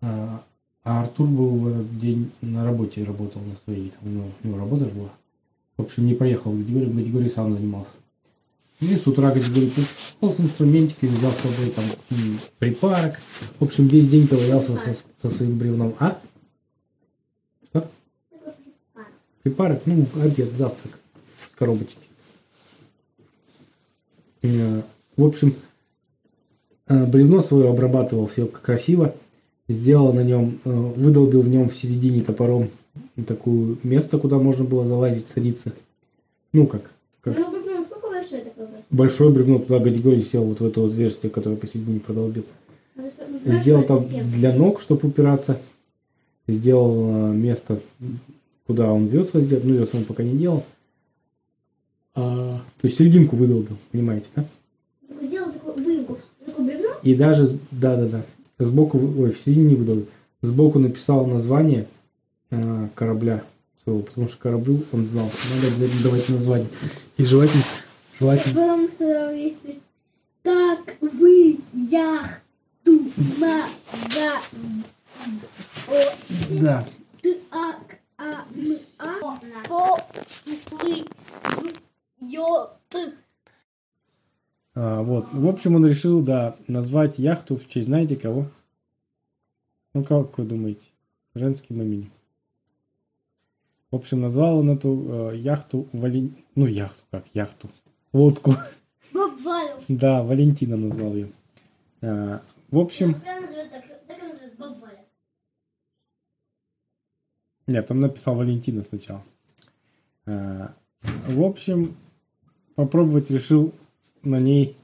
а, 0.02 0.44
а 0.84 1.02
Артур 1.02 1.28
был 1.28 1.50
в 1.50 1.68
этот 1.68 2.00
день 2.00 2.32
на 2.42 2.64
работе, 2.64 3.04
работал 3.04 3.42
на 3.42 3.56
своей, 3.64 3.92
там, 4.02 4.16
ну, 4.16 4.32
у 4.44 4.48
него 4.48 4.58
работа 4.58 4.86
же 4.86 4.92
была. 4.92 5.12
В 5.78 5.84
общем, 5.84 6.08
не 6.08 6.16
поехал 6.16 6.52
в 6.52 6.58
Гадигорий, 6.58 6.88
в 6.88 6.96
Гадигорий 6.96 7.30
сам 7.30 7.54
занимался. 7.54 7.92
И 8.82 8.96
с 8.96 9.06
утра 9.06 9.32
Гадигорий 9.32 9.70
пришел 9.70 10.36
с 10.36 10.40
инструментиками, 10.40 11.12
взял 11.12 11.32
с 11.32 11.38
собой 11.38 11.70
там 11.70 11.86
припарок. 12.58 13.20
В 13.60 13.64
общем, 13.64 13.88
весь 13.88 14.10
день 14.10 14.28
ковырялся 14.28 14.76
со, 14.76 14.96
со 15.22 15.36
своим 15.36 15.60
бревном. 15.60 15.96
А? 16.00 16.20
Припарок, 19.44 19.82
ну, 19.86 20.08
обед, 20.20 20.52
завтрак 20.58 21.00
в 21.38 21.56
коробочке. 21.56 21.98
Э, 24.42 24.82
В 25.16 25.26
общем, 25.26 25.56
э, 26.88 27.06
бревно 27.06 27.42
свое 27.42 27.70
обрабатывал 27.70 28.28
все 28.28 28.48
красиво, 28.48 29.16
сделал 29.68 30.12
на 30.14 30.24
нем, 30.24 30.60
э, 30.64 30.70
выдолбил 30.70 31.42
в 31.42 31.50
нем 31.50 31.70
в 31.70 31.76
середине 31.76 32.24
топором 32.24 32.70
такую 33.28 33.78
место, 33.84 34.18
куда 34.18 34.38
можно 34.38 34.64
было 34.64 34.88
залазить, 34.88 35.28
садиться. 35.28 35.74
Ну 36.54 36.66
как, 36.68 36.92
как 37.22 37.38
Ну, 37.38 37.61
большое 38.92 39.32
бревно? 39.32 39.60
туда 39.60 39.80
Гадигорий 39.80 40.24
сел 40.24 40.44
вот 40.44 40.60
в 40.60 40.66
это 40.66 40.82
вот 40.82 40.92
отверстие, 40.92 41.32
которое 41.32 41.56
посередине 41.56 42.00
продолбил. 42.00 42.46
Сделал 43.46 43.84
там 43.84 44.04
для 44.32 44.54
ног, 44.54 44.82
чтобы 44.82 45.10
упираться. 45.10 45.60
Сделал 46.48 47.32
э, 47.32 47.34
место, 47.34 47.80
куда 48.68 48.92
он 48.92 49.08
весла 49.08 49.42
сделал. 49.42 49.64
Ну, 49.64 49.74
весла 49.76 50.00
он 50.00 50.06
пока 50.06 50.24
не 50.24 50.38
делал. 50.38 50.66
А, 52.14 52.62
то 52.82 52.88
есть 52.88 52.98
серединку 52.98 53.36
выдолбил, 53.36 53.78
понимаете, 53.92 54.26
да? 54.36 54.46
Сделал 55.22 55.52
такую 55.52 55.76
выемку, 55.76 56.18
такое 56.46 56.66
бревно, 56.66 56.90
И 57.04 57.16
даже, 57.16 57.58
да-да-да, 57.72 58.26
сбоку, 58.60 58.98
ой, 58.98 59.32
в 59.32 59.40
середине 59.40 59.70
не 59.70 59.76
выдал, 59.76 60.06
сбоку 60.42 60.80
написал 60.80 61.26
название 61.26 61.88
э, 62.50 62.90
корабля 62.96 63.44
своего, 63.84 64.02
потому 64.02 64.28
что 64.28 64.38
кораблю 64.40 64.84
он 64.92 65.06
знал, 65.06 65.32
надо 65.56 65.68
обязательно 65.68 66.04
давать 66.04 66.30
название. 66.30 66.68
И 67.18 67.24
желательно, 67.24 67.64
желательно, 68.22 69.32
есть 69.32 69.60
песня. 69.62 69.82
Как 70.44 70.96
вы 71.02 71.60
яхту 71.74 73.02
о 73.42 73.82
да, 76.50 76.86
т 77.22 77.38
а 77.52 77.74
а 78.18 78.46
н 78.56 78.78
а 78.98 79.22
А, 84.74 85.02
вот, 85.04 85.28
в 85.34 85.48
общем, 85.48 85.76
он 85.76 85.86
решил, 85.86 86.22
да, 86.22 86.56
назвать 86.68 87.20
яхту 87.20 87.58
в 87.58 87.68
честь, 87.68 87.88
знаете 87.88 88.16
кого? 88.16 88.48
Ну, 89.94 90.04
как 90.04 90.38
вы 90.38 90.46
думаете? 90.46 90.86
Женским 91.36 91.82
именем. 91.82 92.12
В 93.90 93.96
общем, 93.96 94.22
назвал 94.22 94.60
он 94.60 94.70
эту 94.70 95.32
э, 95.34 95.38
яхту 95.38 95.88
Вален... 95.92 96.38
Ну, 96.56 96.66
яхту, 96.66 97.04
как, 97.12 97.26
яхту. 97.34 97.70
Лодку. 98.14 98.56
Боб 99.14 99.40
Валев. 99.42 99.84
Да, 99.88 100.24
Валентина 100.24 100.78
назвал 100.78 101.14
ее. 101.16 101.32
А, 102.02 102.42
в 102.70 102.80
общем. 102.80 103.16
Нет, 107.68 107.90
он 107.90 108.00
написал 108.00 108.36
Валентина 108.36 108.84
сначала. 108.84 109.24
А, 110.26 110.74
В 111.02 111.42
общем, 111.42 111.96
попробовать 112.76 113.30
решил 113.30 113.74
на 114.24 114.40
ней, 114.40 114.76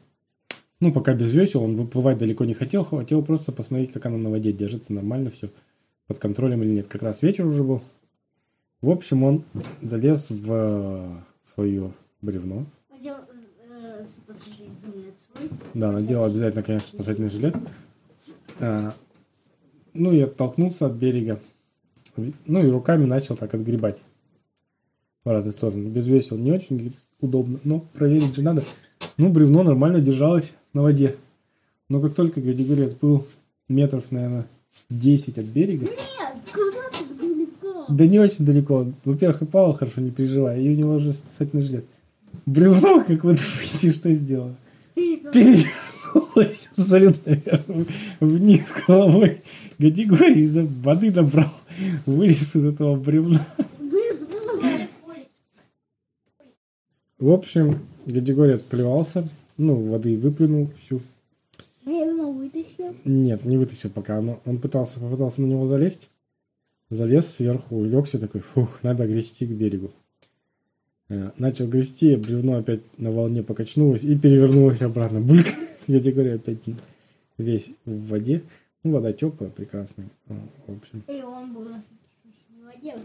ну, 0.79 0.93
пока 0.93 1.13
без 1.13 1.31
весел, 1.31 1.63
он 1.63 1.75
выплывать 1.75 2.17
далеко 2.17 2.45
не 2.45 2.53
хотел, 2.53 2.83
хотел 2.83 3.23
просто 3.23 3.51
посмотреть, 3.51 3.91
как 3.91 4.05
она 4.05 4.17
на 4.17 4.29
воде 4.29 4.51
держится, 4.51 4.93
нормально 4.93 5.31
все, 5.31 5.49
под 6.07 6.19
контролем 6.19 6.63
или 6.63 6.71
нет. 6.71 6.87
Как 6.87 7.01
раз 7.01 7.21
вечер 7.21 7.45
уже 7.45 7.63
был. 7.63 7.81
В 8.81 8.89
общем, 8.89 9.23
он 9.23 9.43
залез 9.81 10.29
в 10.29 10.51
э, 10.51 11.09
свое 11.43 11.91
бревно. 12.21 12.65
Надел 12.91 13.15
э, 13.15 13.17
спасательный 13.17 13.71
жилет 13.71 13.95
свой. 13.95 13.96
Да, 15.73 15.91
надел 15.91 16.23
обязательно, 16.23 16.63
конечно, 16.63 16.87
спасательный 16.87 17.29
жилет. 17.29 17.55
А, 18.59 18.93
ну 19.93 20.11
и 20.11 20.21
оттолкнулся 20.21 20.87
от 20.87 20.93
берега. 20.93 21.39
Ну 22.45 22.65
и 22.65 22.69
руками 22.69 23.05
начал 23.05 23.35
так 23.35 23.53
отгребать 23.53 23.99
в 25.23 25.29
разные 25.29 25.53
стороны. 25.53 25.87
Без 25.87 26.07
весел 26.07 26.37
не 26.37 26.51
очень 26.51 26.93
удобно, 27.19 27.59
но 27.63 27.79
проверить 27.93 28.35
же 28.35 28.41
надо. 28.41 28.63
Ну, 29.17 29.29
бревно 29.29 29.63
нормально 29.63 30.01
держалось 30.01 30.53
на 30.73 30.81
воде. 30.81 31.15
Но 31.89 32.01
как 32.01 32.15
только 32.15 32.41
Григорий 32.41 32.85
отплыл 32.85 33.25
метров, 33.69 34.11
наверное, 34.11 34.47
10 34.89 35.37
от 35.37 35.45
берега, 35.45 35.85
Нет, 35.85 35.93
куда 36.53 36.89
ты 36.91 37.13
далеко? 37.15 37.85
да 37.89 38.05
не 38.07 38.19
очень 38.19 38.45
далеко. 38.45 38.87
Во-первых, 39.05 39.41
и 39.41 39.45
Павел 39.45 39.73
хорошо, 39.73 40.01
не 40.01 40.11
переживай, 40.11 40.61
и 40.61 40.69
у 40.69 40.75
него 40.75 40.95
уже 40.95 41.13
спасательный 41.13 41.63
жилет. 41.63 41.85
Бревно, 42.45 43.03
как 43.03 43.23
вы 43.23 43.35
думаете, 43.35 43.91
что 43.91 44.13
сделало? 44.13 44.55
перевернулась 44.95 46.69
абсолютно 46.75 47.39
вниз 48.19 48.63
головой. 48.87 49.41
Гадигорий 49.77 50.43
из 50.43 50.55
воды 50.55 51.11
набрал, 51.11 51.51
вылез 52.05 52.55
из 52.55 52.65
этого 52.65 52.95
бревна. 52.95 53.45
В 57.19 57.31
общем, 57.31 57.79
Гадигорий 58.05 58.55
отплевался, 58.55 59.27
ну, 59.57 59.75
воды 59.75 60.17
выплюнул 60.17 60.69
всю. 60.79 61.01
Бревно 61.83 62.31
вытащил. 62.31 62.95
Нет, 63.05 63.43
не 63.43 63.57
вытащил 63.57 63.89
пока, 63.89 64.21
но 64.21 64.39
он 64.45 64.59
пытался, 64.59 64.99
попытался 64.99 65.41
на 65.41 65.47
него 65.47 65.65
залезть. 65.65 66.09
Залез 66.89 67.27
сверху, 67.27 67.75
улегся 67.75 68.19
такой, 68.19 68.41
фух, 68.41 68.81
надо 68.83 69.07
грести 69.07 69.45
к 69.45 69.49
берегу. 69.49 69.91
Э, 71.09 71.31
Начал 71.37 71.67
грести, 71.67 72.15
бревно 72.15 72.57
опять 72.57 72.81
на 72.97 73.11
волне 73.11 73.43
покачнулось 73.43 74.03
и 74.03 74.15
перевернулось 74.17 74.81
обратно. 74.81 75.21
Бульк, 75.21 75.47
Гадигорий 75.87 76.35
опять 76.35 76.57
весь 77.37 77.69
в 77.85 78.07
воде. 78.09 78.43
Ну, 78.83 78.91
вода 78.91 79.13
теплая, 79.13 79.49
прекрасная. 79.49 80.07
А, 80.29 80.33
В 80.67 80.71
общем, 80.77 81.03
И 81.07 81.21
он 81.23 81.53
был 81.53 81.61
на 81.63 81.83
воде. 82.65 82.95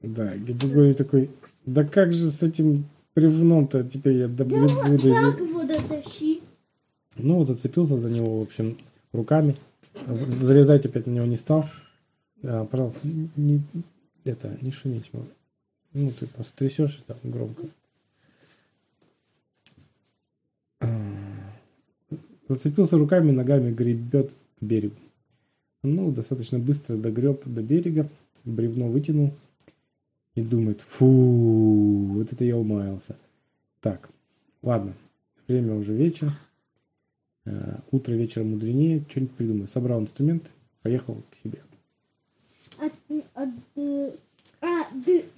да, 0.00 0.32
Гадигорий 0.36 0.94
такой, 0.94 1.30
да 1.66 1.84
как 1.84 2.12
же 2.12 2.28
с 2.30 2.42
этим 2.42 2.84
бревном-то 3.14 3.82
теперь 3.84 4.16
я 4.18 4.28
до 4.28 4.44
зе- 4.44 5.32
Как 5.32 5.40
его 5.40 5.62
дотащи? 5.64 6.40
Ну, 7.16 7.36
вот 7.36 7.48
зацепился 7.48 7.96
за 7.98 8.08
него, 8.10 8.38
в 8.38 8.42
общем, 8.42 8.78
руками. 9.12 9.56
Залезать 10.40 10.86
опять 10.86 11.06
на 11.06 11.10
него 11.12 11.26
не 11.26 11.36
стал. 11.36 11.66
А, 12.44 12.64
пожалуйста, 12.64 13.00
не, 13.36 13.60
это, 14.24 14.56
не 14.62 14.70
шуметь. 14.70 15.10
мол. 15.12 15.24
Ну, 15.92 16.12
ты 16.12 16.26
просто 16.26 16.56
трясешь 16.56 17.02
это 17.06 17.18
громко. 17.24 17.62
А, 20.80 20.86
Зацепился 22.48 22.96
руками, 22.96 23.32
ногами 23.32 23.72
гребет 23.72 24.32
к 24.60 24.64
берегу. 24.64 24.96
Ну, 25.82 26.12
достаточно 26.12 26.58
быстро 26.58 26.96
догреб 26.96 27.42
до 27.46 27.62
берега, 27.62 28.08
бревно 28.44 28.88
вытянул 28.88 29.32
и 30.34 30.42
думает, 30.42 30.80
фу, 30.80 31.06
вот 31.06 32.32
это 32.32 32.44
я 32.44 32.56
умаялся. 32.56 33.16
Так, 33.80 34.10
ладно, 34.62 34.94
время 35.48 35.74
уже 35.74 35.94
вечер. 35.94 36.32
Э, 37.46 37.78
Утро 37.90 38.12
вечером 38.12 38.50
мудренее, 38.50 39.04
что-нибудь 39.08 39.34
придумаю. 39.34 39.68
Собрал 39.68 40.00
инструмент, 40.00 40.50
поехал 40.82 41.16
к 41.30 41.36
себе. 41.42 41.60
От, 42.78 42.92
от, 43.34 43.48
э, 43.76 44.10
а, 44.10 44.12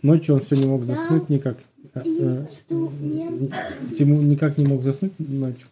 Ночью 0.02 0.34
он 0.34 0.40
все 0.40 0.56
не 0.56 0.66
мог 0.66 0.84
заснуть 0.84 1.28
никак. 1.28 1.58
Э, 1.94 2.02
э. 2.04 2.46
Тимур 3.96 4.22
никак 4.22 4.58
не 4.58 4.64
мог 4.64 4.82
заснуть 4.82 5.12
ночью. 5.18 5.66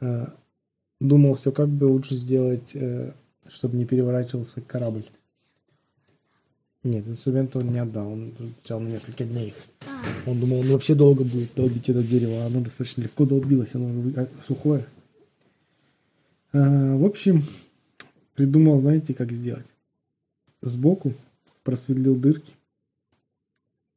Э, 0.00 0.26
Думал, 1.00 1.34
все 1.34 1.50
как 1.50 1.68
бы 1.68 1.86
лучше 1.86 2.14
сделать, 2.14 2.76
чтобы 3.48 3.76
не 3.76 3.84
переворачивался 3.84 4.60
корабль. 4.60 5.02
Нет, 6.84 7.06
инструмент 7.06 7.54
он 7.54 7.68
не 7.68 7.78
отдал, 7.78 8.12
он 8.12 8.32
взял 8.64 8.80
на 8.80 8.88
несколько 8.88 9.24
дней. 9.24 9.54
А, 9.86 10.02
Он 10.26 10.40
думал, 10.40 10.60
он 10.60 10.66
вообще 10.66 10.96
долго 10.96 11.22
будет 11.22 11.54
долбить 11.54 11.88
это 11.88 12.02
дерево, 12.02 12.42
а 12.42 12.46
оно 12.46 12.60
достаточно 12.60 13.02
легко 13.02 13.24
долбилось, 13.24 13.74
оно 13.74 14.12
а, 14.16 14.26
сухое. 14.48 14.84
А, 16.52 16.96
в 16.96 17.04
общем, 17.04 17.42
придумал, 18.34 18.80
знаете, 18.80 19.14
как 19.14 19.30
сделать. 19.30 19.66
Сбоку 20.60 21.12
просверлил 21.62 22.16
дырки, 22.16 22.52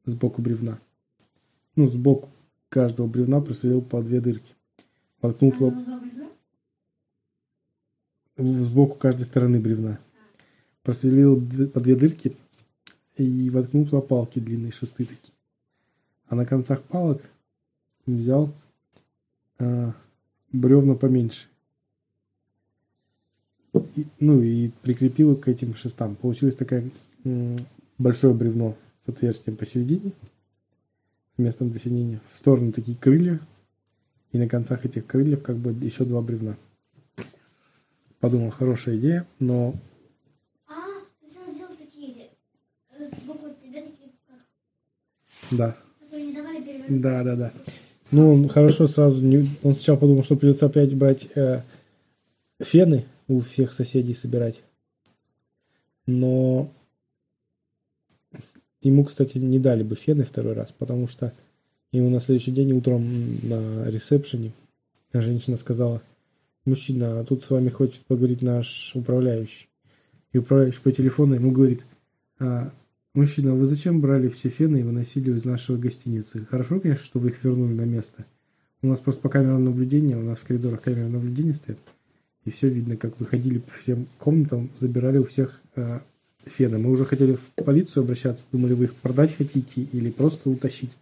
сбоку 0.06 0.40
бревна. 0.40 0.78
Ну, 1.74 1.88
сбоку 1.88 2.30
каждого 2.68 3.06
бревна 3.06 3.40
просверлил 3.40 3.82
по 3.82 4.02
две 4.02 4.20
дырки. 4.20 4.54
Воткнул 5.20 5.52
туда 5.52 6.00
сбоку 8.36 8.96
каждой 8.96 9.24
стороны 9.24 9.60
бревна. 9.60 9.98
Просверлил 10.82 11.36
по 11.70 11.80
две 11.80 11.96
дырки 11.96 12.36
и 13.16 13.50
воткнул 13.50 13.86
туда 13.86 14.00
палки 14.00 14.38
длинные, 14.38 14.72
шесты 14.72 15.04
такие. 15.04 15.32
А 16.28 16.34
на 16.34 16.44
концах 16.46 16.82
палок 16.82 17.22
взял 18.06 18.52
а, 19.58 19.94
бревна 20.52 20.94
поменьше. 20.94 21.46
И- 23.96 24.06
ну 24.20 24.40
и 24.42 24.68
прикрепил 24.82 25.32
их 25.32 25.40
к 25.40 25.48
этим 25.48 25.74
шестам. 25.74 26.16
Получилось 26.16 26.56
такое 26.56 26.90
большое 27.98 28.34
бревно 28.34 28.76
с 29.06 29.08
отверстием 29.08 29.56
посередине, 29.56 30.12
с 31.36 31.38
местом 31.38 31.70
для 31.70 31.80
сидения. 31.80 32.20
В 32.32 32.38
стороны 32.38 32.72
такие 32.72 32.96
крылья. 32.96 33.40
И 34.32 34.38
на 34.38 34.48
концах 34.48 34.84
этих 34.84 35.06
крыльев 35.06 35.42
как 35.42 35.56
бы 35.56 35.72
еще 35.84 36.04
два 36.04 36.20
бревна. 36.20 36.56
Подумал, 38.20 38.50
хорошая 38.50 38.96
идея, 38.96 39.26
но 39.38 39.74
а, 40.66 40.74
то 41.20 41.26
есть 41.26 41.38
он 41.38 41.52
сделал 41.52 41.72
такие 41.74 42.10
эти, 42.10 42.30
э, 42.98 43.06
сбоку 43.06 43.46
от 43.46 43.58
себя 43.58 43.82
такие, 43.82 44.12
как, 44.26 45.56
да, 45.56 45.76
которые 46.00 46.26
не 46.26 46.34
давали 46.34 46.60
перевернуться. 46.60 47.02
Да, 47.02 47.24
да, 47.24 47.36
да. 47.36 47.52
Ну, 48.10 48.32
он 48.32 48.48
хорошо 48.48 48.88
сразу 48.88 49.22
не... 49.22 49.48
Он 49.62 49.74
сначала 49.74 49.96
подумал, 49.96 50.24
что 50.24 50.36
придется 50.36 50.66
опять 50.66 50.94
брать 50.94 51.28
э, 51.34 51.62
фены 52.60 53.04
у 53.28 53.40
всех 53.40 53.72
соседей 53.72 54.14
собирать. 54.14 54.62
Но 56.06 56.70
ему, 58.88 59.04
кстати, 59.04 59.38
не 59.38 59.58
дали 59.58 59.82
бы 59.82 59.94
фены 59.94 60.24
второй 60.24 60.54
раз, 60.54 60.72
потому 60.76 61.08
что 61.08 61.32
ему 61.92 62.10
на 62.10 62.20
следующий 62.20 62.52
день 62.52 62.72
утром 62.72 63.04
на 63.42 63.90
ресепшене 63.90 64.52
женщина 65.12 65.56
сказала, 65.56 66.02
мужчина, 66.64 67.20
а 67.20 67.24
тут 67.24 67.44
с 67.44 67.50
вами 67.50 67.68
хочет 67.70 68.00
поговорить 68.06 68.42
наш 68.42 68.92
управляющий. 68.94 69.68
И 70.32 70.38
управляющий 70.38 70.80
по 70.80 70.92
телефону 70.92 71.34
ему 71.34 71.52
говорит, 71.52 71.86
«А, 72.38 72.70
Мужчина, 73.16 73.54
вы 73.54 73.64
зачем 73.64 74.02
брали 74.02 74.28
все 74.28 74.50
фены 74.50 74.80
и 74.80 74.82
выносили 74.82 75.34
из 75.34 75.46
нашей 75.46 75.78
гостиницы? 75.78 76.44
Хорошо, 76.44 76.80
конечно, 76.80 77.02
что 77.02 77.18
вы 77.18 77.30
их 77.30 77.42
вернули 77.42 77.72
на 77.72 77.86
место. 77.86 78.26
У 78.82 78.88
нас 78.88 79.00
просто 79.00 79.22
по 79.22 79.30
камерам 79.30 79.64
наблюдения, 79.64 80.18
у 80.18 80.22
нас 80.22 80.36
в 80.36 80.44
коридорах 80.44 80.82
камеры 80.82 81.08
наблюдения 81.08 81.54
стоят. 81.54 81.78
И 82.44 82.50
все 82.50 82.68
видно, 82.68 82.98
как 82.98 83.18
вы 83.18 83.24
ходили 83.24 83.60
по 83.60 83.72
всем 83.72 84.06
комнатам, 84.18 84.70
забирали 84.78 85.16
у 85.16 85.24
всех 85.24 85.62
э, 85.76 86.00
фены. 86.46 86.78
Мы 86.78 86.90
уже 86.90 87.04
хотели 87.04 87.34
в 87.34 87.64
полицию 87.64 88.04
обращаться, 88.04 88.44
думали, 88.52 88.72
вы 88.72 88.84
их 88.84 88.94
продать 88.94 89.34
хотите 89.34 89.82
или 89.82 90.10
просто 90.10 90.48
утащить. 90.48 90.92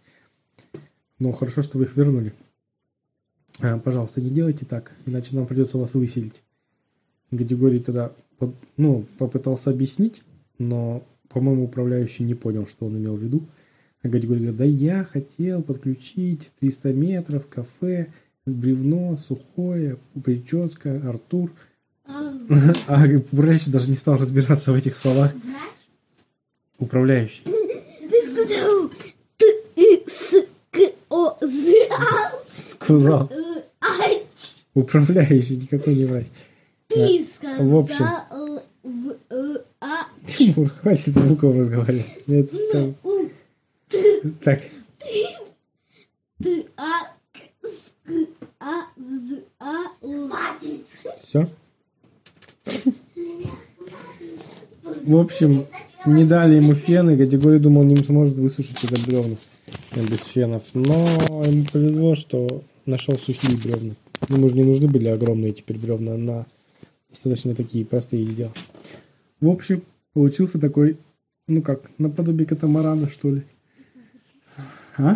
Но 1.19 1.31
хорошо, 1.31 1.61
что 1.61 1.77
вы 1.77 1.85
их 1.85 1.95
вернули. 1.95 2.33
А, 3.59 3.79
пожалуйста, 3.79 4.21
не 4.21 4.29
делайте 4.29 4.65
так, 4.65 4.91
иначе 5.05 5.35
нам 5.35 5.47
придется 5.47 5.77
вас 5.77 5.93
выселить. 5.93 6.41
Гадигорий 7.31 7.79
тогда 7.79 8.11
под- 8.37 8.55
ну, 8.77 9.05
попытался 9.17 9.69
объяснить, 9.69 10.21
но 10.57 11.03
по-моему, 11.29 11.65
управляющий 11.65 12.23
не 12.23 12.33
понял, 12.33 12.67
что 12.67 12.85
он 12.85 12.97
имел 12.97 13.15
в 13.15 13.21
виду. 13.21 13.43
А 14.01 14.07
Гадигорий 14.07 14.41
говорит, 14.41 14.57
да 14.57 14.65
я 14.65 15.03
хотел 15.03 15.63
подключить 15.63 16.49
300 16.59 16.93
метров, 16.93 17.47
кафе, 17.47 18.07
бревно, 18.45 19.17
сухое, 19.17 19.97
прическа, 20.23 21.01
Артур. 21.09 21.51
А, 22.07 22.33
А 22.87 23.05
управляющий 23.31 23.71
даже 23.71 23.89
не 23.89 23.95
стал 23.95 24.17
разбираться 24.17 24.71
в 24.71 24.75
этих 24.75 24.97
словах. 24.97 25.31
Управляющий. 26.77 27.43
А, 31.89 32.31
Сказал. 32.59 33.29
Э. 33.31 33.45
Управляющий, 34.73 35.57
никакой 35.57 35.95
не 35.95 36.05
врач. 36.05 36.27
Ты 36.87 37.25
сказал 37.33 37.65
в 37.67 37.75
общем. 37.77 38.05
э, 39.29 39.57
а, 39.79 40.07
Тимур, 40.25 40.69
хватит 40.69 41.13
буквы 41.13 41.53
разговаривать. 41.53 42.05
Это 42.27 42.71
там- 42.71 42.95
у, 43.03 43.29
Так, 44.43 44.61
т, 46.43 46.65
а, 46.75 47.07
а, 48.59 48.85
а, 49.59 50.57
все. 51.17 51.49
В 55.05 55.17
общем, 55.17 55.67
не 56.07 56.25
дали 56.25 56.55
ему 56.55 56.73
фены. 56.73 57.15
Гадигорий 57.15 57.59
думал, 57.59 57.83
не 57.83 57.95
сможет 58.03 58.37
высушить 58.37 58.83
это 58.83 58.99
бревна 59.05 59.35
без 59.95 60.23
фенов. 60.23 60.63
Но 60.73 60.93
ему 61.45 61.65
повезло, 61.71 62.15
что 62.15 62.63
нашел 62.87 63.15
сухие 63.15 63.55
бревна. 63.55 63.93
Ему 64.29 64.49
же 64.49 64.55
не 64.55 64.63
нужны 64.63 64.87
были 64.87 65.07
огромные 65.09 65.53
теперь 65.53 65.77
бревна. 65.77 66.17
На 66.17 66.45
достаточно 67.11 67.53
такие 67.53 67.85
простые 67.85 68.25
сделал. 68.25 68.51
В 69.41 69.47
общем, 69.47 69.83
получился 70.13 70.59
такой, 70.59 70.97
ну 71.47 71.61
как, 71.61 71.81
наподобие 71.99 72.47
катамарана, 72.47 73.07
что 73.11 73.29
ли. 73.29 73.43
А? 74.97 75.15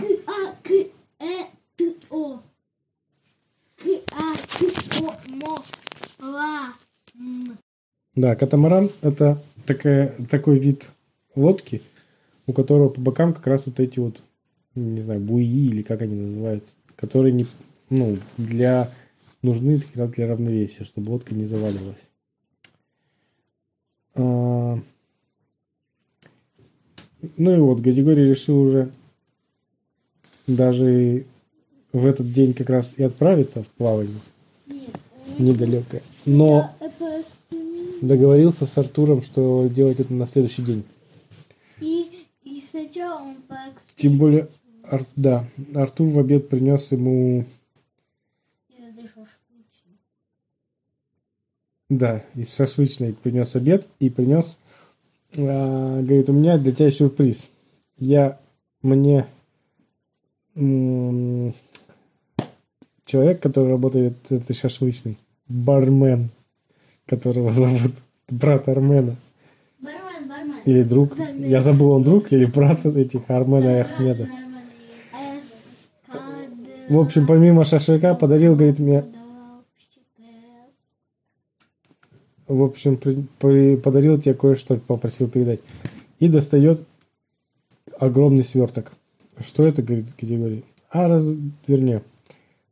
Да, 8.15 8.36
катамаран 8.36 8.91
это 9.02 9.41
такая, 9.65 10.15
такой 10.30 10.60
вид 10.60 10.86
лодки, 11.36 11.82
у 12.48 12.54
которого 12.54 12.89
по 12.89 13.02
бокам 13.02 13.34
как 13.34 13.48
раз 13.48 13.65
вот 13.65 13.80
эти 13.80 14.00
вот, 14.00 14.22
не 14.76 15.02
знаю, 15.02 15.19
буи 15.19 15.43
или 15.45 15.82
как 15.82 16.02
они 16.02 16.15
называются, 16.15 16.72
которые 16.95 17.34
не, 17.34 17.45
ну, 17.89 18.17
для 18.38 18.91
нужны 19.41 19.80
как 19.80 19.95
раз 19.95 20.10
для 20.12 20.28
равновесия, 20.28 20.84
чтобы 20.84 21.12
лодка 21.12 21.34
не 21.34 21.45
заваливалась. 21.45 22.10
А, 24.15 24.80
Ну 27.38 27.56
и 27.56 27.60
вот, 27.60 27.80
Гадигорий 27.80 28.30
решил 28.30 28.60
уже 28.60 28.91
даже 30.48 31.26
в 31.93 32.06
этот 32.06 32.32
день 32.32 32.54
как 32.54 32.69
раз 32.69 32.95
и 32.98 33.04
отправиться 33.04 33.63
в 33.63 33.67
плавание 33.67 34.15
Нет. 34.67 34.89
недалекое. 35.38 36.02
Но 36.26 36.72
Это, 36.80 37.24
договорился 38.02 38.66
с 38.66 38.78
Артуром, 38.78 39.22
что 39.24 39.68
делать 39.68 40.00
это 40.00 40.14
на 40.14 40.26
следующий 40.26 40.62
день. 40.62 40.84
и, 41.80 42.26
и 42.44 42.62
сначала 42.62 43.22
он 43.22 43.38
Тем 43.96 44.18
более, 44.18 44.48
Ар- 44.84 45.06
да, 45.16 45.46
Артур 45.76 46.10
в 46.10 46.20
обед 46.20 46.50
принес 46.50 46.92
ему, 46.92 47.46
да, 51.90 52.24
из 52.36 52.56
шашлычной 52.56 53.14
принес 53.14 53.56
обед 53.56 53.88
и 54.00 54.10
принес, 54.10 54.58
а, 55.38 56.02
говорит, 56.02 56.30
у 56.30 56.34
меня 56.34 56.58
для 56.58 56.72
тебя 56.72 56.92
сюрприз. 56.92 57.50
Я, 57.98 58.40
мне 58.82 59.26
человек, 63.06 63.42
который 63.42 63.70
работает 63.70 64.32
этой 64.32 64.56
шашлычной, 64.56 65.18
бармен, 65.48 66.30
которого 67.10 67.52
зовут 67.52 67.93
брат 68.30 68.69
Армена. 68.69 69.15
Бармен, 69.80 70.30
бармен. 70.30 70.62
Или 70.65 70.84
друг, 70.84 71.17
я 71.38 71.62
забыл, 71.62 71.91
он 71.91 72.04
друг 72.04 72.32
или 72.32 72.45
брат 72.45 72.86
этих 72.86 73.22
Армена 73.30 73.78
и 73.78 73.80
Ахмеда. 73.80 74.30
В 76.89 76.98
общем, 77.00 77.28
помимо 77.28 77.65
шашлыка 77.65 78.15
подарил, 78.15 78.56
говорит, 78.56 78.80
мне, 78.80 79.06
в 82.48 82.63
общем, 82.63 82.98
при- 82.98 83.26
при- 83.39 83.76
подарил 83.76 84.19
тебе 84.19 84.34
кое-что, 84.34 84.78
попросил 84.78 85.30
передать. 85.30 85.60
И 86.19 86.28
достает 86.28 86.84
огромный 88.00 88.43
сверток. 88.43 88.91
Что 89.39 89.65
это, 89.65 89.84
говорит 89.84 90.08
Григорий? 90.19 90.65
А, 90.89 91.08
разверни. 91.08 92.00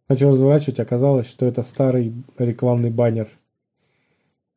Начал 0.10 0.30
разворачивать, 0.30 0.80
оказалось, 0.80 1.28
что 1.28 1.46
это 1.46 1.62
старый 1.64 2.14
рекламный 2.40 2.90
баннер. 2.90 3.30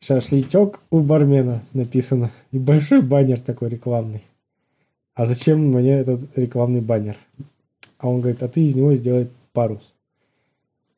Шашлычок 0.02 0.80
у 0.90 1.00
бармена 1.00 1.62
написано. 1.74 2.30
И 2.52 2.58
большой 2.58 3.02
баннер 3.02 3.40
такой 3.40 3.68
рекламный. 3.68 4.22
а 5.14 5.26
зачем 5.26 5.60
мне 5.60 5.90
этот 5.90 6.36
рекламный 6.36 6.80
баннер? 6.80 7.16
А 7.98 8.08
он 8.08 8.20
говорит, 8.20 8.42
а 8.42 8.48
ты 8.48 8.66
из 8.66 8.74
него 8.74 8.94
сделай 8.94 9.28
парус. 9.52 9.92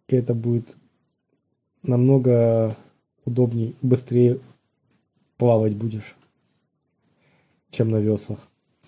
И 0.06 0.14
это 0.14 0.34
будет 0.34 0.76
намного 1.82 2.76
удобней, 3.24 3.74
быстрее 3.82 4.38
плавать 5.36 5.74
будешь, 5.74 6.14
чем 7.70 7.90
на 7.90 7.96
веслах. 7.96 8.38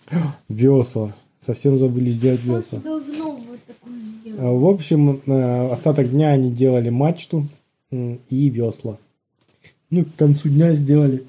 Весла. 0.48 1.12
Совсем 1.40 1.76
забыли 1.76 2.10
сделать 2.10 2.40
Он 2.46 2.58
весла. 2.58 2.78
вот 2.78 3.02
А. 4.38 4.52
В 4.52 4.66
общем, 4.66 5.20
э, 5.26 5.72
остаток 5.72 6.10
дня 6.10 6.30
они 6.30 6.52
делали 6.52 6.90
мачту 6.90 7.46
и 7.90 8.48
весла. 8.48 8.98
Ну, 9.94 10.04
к 10.04 10.16
концу 10.16 10.48
дня 10.48 10.74
сделали 10.74 11.22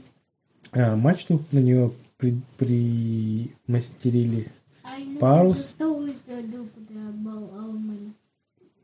э, 0.71 0.95
мачту, 0.95 1.39
на 1.51 1.59
нее 1.59 1.91
при, 2.17 2.35
примастерили 2.57 4.47
А 4.83 4.89
парус. 5.19 5.75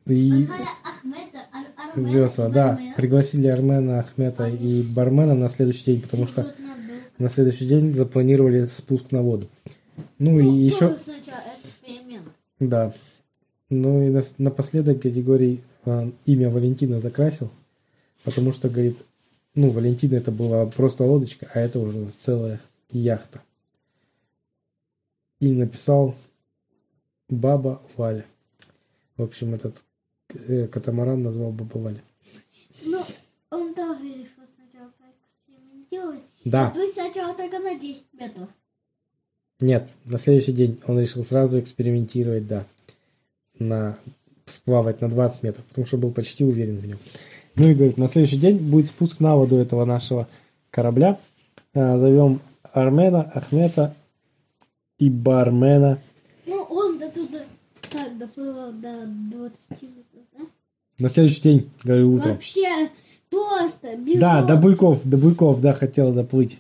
И 0.05 0.47
весла. 1.95 2.49
Да, 2.49 2.79
пригласили 2.95 3.47
Армена, 3.47 4.01
Ахмета 4.01 4.47
и 4.47 4.83
Бармена 4.83 5.33
на 5.33 5.49
следующий 5.49 5.85
день, 5.85 6.01
потому 6.01 6.27
что 6.27 6.53
на 7.17 7.29
следующий 7.29 7.65
день 7.67 7.91
запланировали 7.91 8.65
спуск 8.67 9.11
на 9.11 9.23
воду. 9.23 9.47
Ну 10.19 10.39
и 10.39 10.43
Ну, 10.43 10.55
еще, 10.57 10.95
сначала 10.95 11.41
эксперимент. 11.63 12.25
да. 12.59 12.93
Ну 13.71 14.03
и 14.03 14.09
нас- 14.09 14.35
напоследок 14.37 14.99
Григорий 15.01 15.61
э, 15.85 16.11
имя 16.27 16.51
Валентина 16.51 16.99
закрасил, 16.99 17.49
потому 18.23 18.53
что, 18.53 18.69
говорит, 18.69 18.97
ну, 19.53 19.69
Валентина 19.69 20.15
это 20.15 20.31
была 20.31 20.65
просто 20.67 21.03
лодочка, 21.03 21.49
а 21.53 21.59
это 21.59 21.79
уже 21.79 21.97
у 21.97 22.05
нас 22.05 22.15
целая 22.15 22.61
яхта. 22.89 23.41
И 25.39 25.51
написал 25.51 26.15
Баба 27.29 27.81
Валя. 27.97 28.25
В 29.17 29.23
общем, 29.23 29.53
этот 29.53 29.83
э, 30.29 30.67
катамаран 30.67 31.23
назвал 31.23 31.51
Баба 31.51 31.77
Валя. 31.77 32.01
Ну, 32.83 33.01
он 33.49 33.73
тоже 33.73 34.03
решил 34.03 34.43
сначала 34.55 34.91
поэкспериментировать. 34.99 36.23
Да, 36.45 36.67
А 36.69 36.73
вы 36.73 36.87
сначала 36.89 37.33
только 37.35 37.59
на 37.59 37.75
10 37.77 38.05
метров. 38.13 38.49
нет, 39.59 39.89
на 40.05 40.17
следующий 40.17 40.53
день 40.53 40.79
он 40.87 40.99
решил 40.99 41.23
сразу 41.23 41.59
экспериментировать, 41.59 42.47
да, 42.47 42.65
на 43.59 43.97
сплавать 44.47 45.01
на 45.01 45.09
20 45.09 45.43
метров, 45.43 45.65
потому 45.65 45.85
что 45.87 45.97
был 45.97 46.11
почти 46.11 46.43
уверен 46.43 46.77
в 46.77 46.87
нем. 46.87 46.97
Ну 47.55 47.67
и 47.67 47.73
говорит, 47.73 47.97
на 47.97 48.07
следующий 48.07 48.37
день 48.37 48.57
будет 48.57 48.87
спуск 48.87 49.19
на 49.19 49.35
воду 49.35 49.57
этого 49.57 49.85
нашего 49.85 50.27
корабля. 50.69 51.19
А, 51.73 51.97
Зовем 51.97 52.39
Армена, 52.73 53.23
Ахмета 53.33 53.95
и 54.97 55.09
Бармена. 55.09 55.99
Ну, 56.45 56.61
он 56.63 56.97
до 56.97 57.09
туда 57.09 57.39
так 57.89 58.17
доплывал 58.17 58.71
до 58.71 59.05
20 59.05 59.69
метров, 59.71 60.23
да? 60.37 60.45
На 60.99 61.09
следующий 61.09 61.41
день, 61.41 61.69
говорю, 61.83 62.13
утром. 62.13 62.33
Вообще 62.33 62.89
просто, 63.29 63.97
без 63.97 64.19
Да, 64.19 64.43
до 64.43 64.55
Буйков, 64.55 65.01
до 65.03 65.17
Буйков, 65.17 65.61
да, 65.61 65.73
хотел 65.73 66.13
доплыть. 66.13 66.57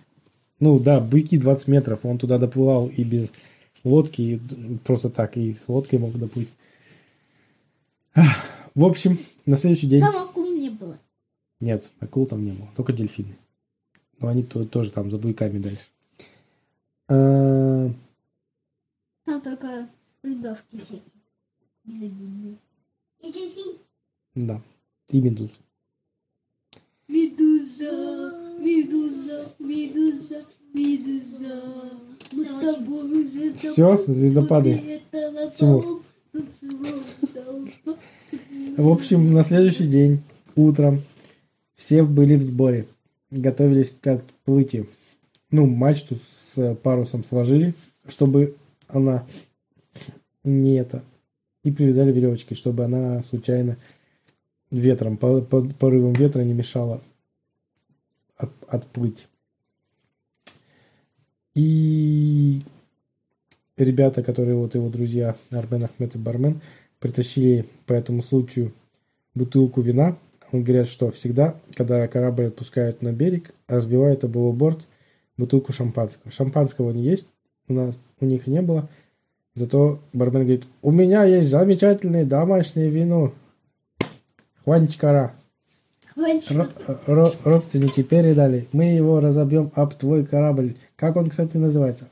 Ну, 0.59 0.79
да, 0.79 0.99
Буйки 0.99 1.37
20 1.37 1.67
метров, 1.67 1.99
он 2.03 2.17
туда 2.17 2.37
доплывал 2.37 2.87
и 2.87 3.03
без 3.03 3.29
лодки, 3.83 4.21
и 4.21 4.41
просто 4.83 5.09
так, 5.09 5.37
и 5.37 5.53
с 5.53 5.67
лодкой 5.69 5.99
мог 5.99 6.17
доплыть. 6.17 6.49
В 8.75 8.85
общем, 8.85 9.17
на 9.45 9.57
следующий 9.57 9.87
день... 9.87 10.01
Там. 10.01 10.30
Нет, 11.61 11.89
акул 11.99 12.25
там 12.25 12.43
не 12.43 12.51
было, 12.51 12.67
только 12.75 12.91
дельфины. 12.91 13.37
Но 14.19 14.27
они 14.27 14.43
то- 14.43 14.65
тоже 14.65 14.91
там 14.91 15.09
за 15.11 15.17
буйками 15.17 15.59
дальше. 15.59 15.83
А, 17.07 17.89
Там 19.25 19.41
только 19.41 19.87
рыбешки 20.23 20.77
всякие. 20.79 21.01
Безобидные. 21.83 22.57
И 23.21 23.31
дельфин. 23.31 23.77
Да, 24.35 24.61
и 25.09 25.21
медуз. 25.21 25.51
Медуза, 27.07 28.33
медуза, 28.59 29.45
медуза, 29.59 30.45
медуза. 30.73 31.63
Мы 32.31 32.45
с 32.45 32.49
тобой 32.75 33.11
уже 33.25 33.53
Всё, 33.53 33.97
звездопады. 34.07 35.01
Тимур. 35.55 36.01
В 38.77 38.87
общем, 38.89 39.33
на 39.33 39.43
следующий 39.43 39.85
день, 39.87 40.21
утром, 40.55 41.01
все 41.81 42.03
были 42.03 42.35
в 42.35 42.43
сборе. 42.43 42.85
Готовились 43.31 43.89
к 43.89 44.05
отплытию. 44.05 44.87
Ну, 45.49 45.65
мачту 45.65 46.15
с 46.15 46.75
парусом 46.75 47.23
сложили, 47.23 47.73
чтобы 48.07 48.55
она 48.87 49.25
не 50.43 50.75
это. 50.75 51.03
И 51.63 51.71
привязали 51.71 52.11
веревочкой, 52.11 52.55
чтобы 52.55 52.83
она 52.83 53.23
случайно 53.23 53.77
ветром, 54.69 55.17
по- 55.17 55.41
по- 55.41 55.63
порывом 55.63 56.13
ветра 56.13 56.43
не 56.43 56.53
мешала 56.53 57.01
от- 58.37 58.51
отплыть. 58.67 59.27
И 61.55 62.61
ребята, 63.77 64.23
которые 64.23 64.55
вот 64.55 64.75
его 64.75 64.89
друзья 64.89 65.35
Армен 65.49 65.85
Ахмед 65.85 66.15
и 66.15 66.19
Бармен, 66.19 66.61
притащили 66.99 67.65
по 67.87 67.93
этому 67.93 68.21
случаю 68.21 68.71
бутылку 69.33 69.81
вина. 69.81 70.17
Они 70.51 70.63
говорят, 70.63 70.87
что 70.87 71.11
всегда, 71.11 71.55
когда 71.75 72.07
корабль 72.07 72.47
отпускают 72.47 73.01
на 73.01 73.11
берег, 73.13 73.53
разбивают 73.67 74.23
об 74.23 74.35
его 74.35 74.51
борт 74.51 74.85
бутылку 75.37 75.71
шампанского. 75.71 76.31
Шампанского 76.31 76.91
не 76.91 77.03
есть, 77.03 77.25
у 77.67 77.73
нас 77.73 77.95
у 78.19 78.25
них 78.25 78.47
не 78.47 78.61
было. 78.61 78.89
Зато 79.55 79.99
бармен 80.13 80.41
говорит, 80.41 80.63
у 80.81 80.91
меня 80.91 81.23
есть 81.23 81.49
замечательное 81.49 82.25
домашнее 82.25 82.89
вино. 82.89 83.33
Хванчкара. 84.63 85.33
Ро- 86.15 86.69
ро- 87.07 87.35
родственники 87.45 88.03
передали. 88.03 88.67
Мы 88.73 88.85
его 88.85 89.19
разобьем 89.19 89.71
об 89.75 89.93
твой 89.93 90.25
корабль. 90.25 90.75
Как 90.95 91.15
он, 91.15 91.29
кстати, 91.29 91.57
называется? 91.57 92.07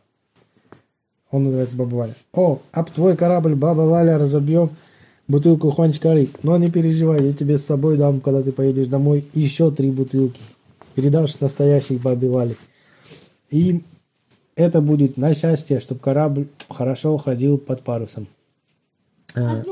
Он 1.31 1.43
называется 1.43 1.75
Баба 1.75 1.95
Валя. 1.95 2.15
О, 2.33 2.59
об 2.71 2.89
твой 2.89 3.15
корабль, 3.15 3.55
Баба 3.55 3.81
Валя, 3.81 4.17
разобьем 4.17 4.71
бутылку 5.29 5.71
Хуанчкары. 5.71 6.27
Но 6.43 6.57
не 6.57 6.69
переживай, 6.69 7.23
я 7.23 7.33
тебе 7.33 7.57
с 7.57 7.65
собой 7.65 7.95
дам, 7.95 8.19
когда 8.19 8.43
ты 8.43 8.51
поедешь 8.51 8.87
домой, 8.87 9.25
еще 9.33 9.71
три 9.71 9.89
бутылки. 9.89 10.41
Передашь 10.95 11.39
настоящих 11.39 12.01
Бабе 12.01 12.27
Вали. 12.27 12.57
И 13.49 13.81
это 14.55 14.81
будет 14.81 15.15
на 15.15 15.33
счастье, 15.33 15.79
чтобы 15.79 16.01
корабль 16.01 16.49
хорошо 16.69 17.17
ходил 17.17 17.57
под 17.57 17.81
парусом. 17.81 18.27
А, 19.35 19.63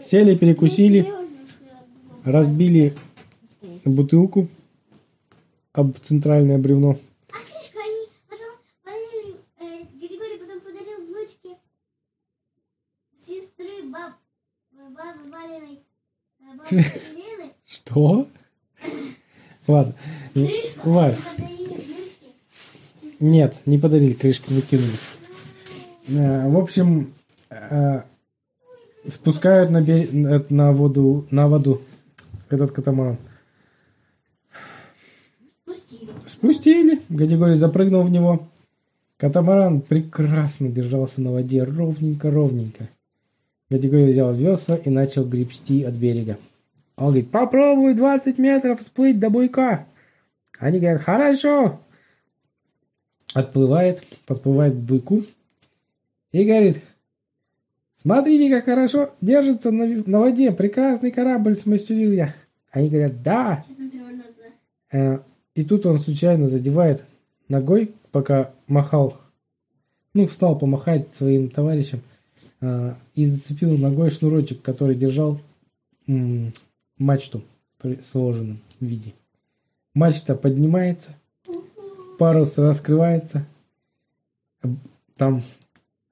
Сели, 0.00 0.36
перекусили, 0.36 1.12
разбили 2.24 2.94
бутылку 3.84 4.48
об 5.72 5.96
центральное 5.98 6.58
бревно. 6.58 6.96
А 7.30 7.36
крышку 7.36 7.78
они 7.78 8.08
потом 8.28 8.56
подарили, 8.84 9.36
э, 9.58 9.84
Григорий 9.98 10.38
потом 10.38 10.60
подарил 10.60 11.06
внучке 11.06 11.56
сестры 13.18 13.82
баб, 13.84 14.14
бабы 14.72 15.30
Валиной, 15.30 15.80
э, 16.40 16.55
бабы 16.55 16.55
Елены. 16.55 16.55
Что? 17.66 18.28
Ладно. 19.66 19.94
Внучке. 20.34 21.16
нет, 23.20 23.56
не 23.66 23.78
подарили, 23.78 24.12
крышку 24.12 24.52
выкинули. 24.52 24.98
Э, 26.08 26.48
В 26.48 26.56
общем, 26.56 27.12
э, 27.50 28.02
спускают 29.10 29.70
на, 29.70 29.80
на- 30.50 30.72
воду, 30.72 31.26
на 31.30 31.48
воду 31.48 31.82
этот 32.48 32.70
катамаран. 32.70 33.18
Пустили. 35.64 36.10
Спустили, 36.28 37.02
Гадигорий 37.08 37.56
запрыгнул 37.56 38.02
в 38.02 38.10
него. 38.10 38.46
Катамаран 39.16 39.80
прекрасно 39.80 40.68
держался 40.68 41.20
на 41.20 41.32
воде, 41.32 41.64
ровненько-ровненько. 41.64 42.88
Гадигорий 43.70 44.10
взял 44.12 44.32
весла 44.32 44.76
и 44.76 44.90
начал 44.90 45.24
гребсти 45.24 45.82
от 45.82 45.94
берега. 45.94 46.38
Он 46.96 47.06
говорит, 47.06 47.30
попробуй 47.30 47.94
20 47.94 48.38
метров 48.38 48.80
всплыть 48.80 49.18
до 49.18 49.28
буйка. 49.28 49.86
Они 50.58 50.78
говорят, 50.78 51.02
хорошо. 51.02 51.80
Отплывает, 53.34 54.02
подплывает 54.24 54.74
к 54.74 54.78
буйку 54.78 55.22
и 56.32 56.44
говорит, 56.44 56.78
смотрите, 58.00 58.50
как 58.50 58.64
хорошо 58.64 59.10
держится 59.20 59.70
на, 59.70 59.86
на 59.86 60.20
воде, 60.20 60.52
прекрасный 60.52 61.10
корабль 61.10 61.56
смастерил 61.56 62.12
я. 62.12 62.34
Они 62.70 62.88
говорят, 62.88 63.22
да. 63.22 63.62
Э, 64.90 65.18
И 65.54 65.64
тут 65.64 65.84
он 65.84 65.98
случайно 65.98 66.48
задевает 66.48 67.04
ногой, 67.48 67.94
пока 68.10 68.52
махал, 68.68 69.18
ну, 70.14 70.26
встал 70.26 70.58
помахать 70.58 71.14
своим 71.14 71.50
товарищам, 71.50 72.00
э, 72.62 72.94
и 73.14 73.26
зацепил 73.26 73.76
ногой 73.76 74.10
шнурочек, 74.10 74.62
который 74.62 74.94
держал 74.94 75.40
мачту 76.98 77.42
при 77.78 77.98
сложенном 78.10 78.60
виде. 78.80 79.14
Мачта 79.94 80.34
поднимается, 80.34 81.16
парус 82.18 82.58
раскрывается, 82.58 83.46
там 85.16 85.42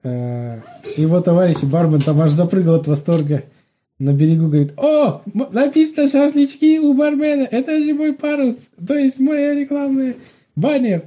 э, 0.03 0.61
его 0.97 1.21
товарищ 1.21 1.61
бармен 1.61 2.01
там 2.01 2.21
аж 2.21 2.31
запрыгал 2.31 2.75
от 2.75 2.87
восторга 2.87 3.43
на 3.99 4.13
берегу, 4.13 4.47
говорит, 4.47 4.73
о, 4.77 5.21
написано 5.33 6.07
шашлычки 6.07 6.79
у 6.79 6.93
бармена, 6.93 7.47
это 7.49 7.81
же 7.81 7.93
мой 7.93 8.13
парус, 8.13 8.67
то 8.85 8.95
есть 8.95 9.19
моя 9.19 9.53
рекламная 9.53 10.15
баннер. 10.55 11.05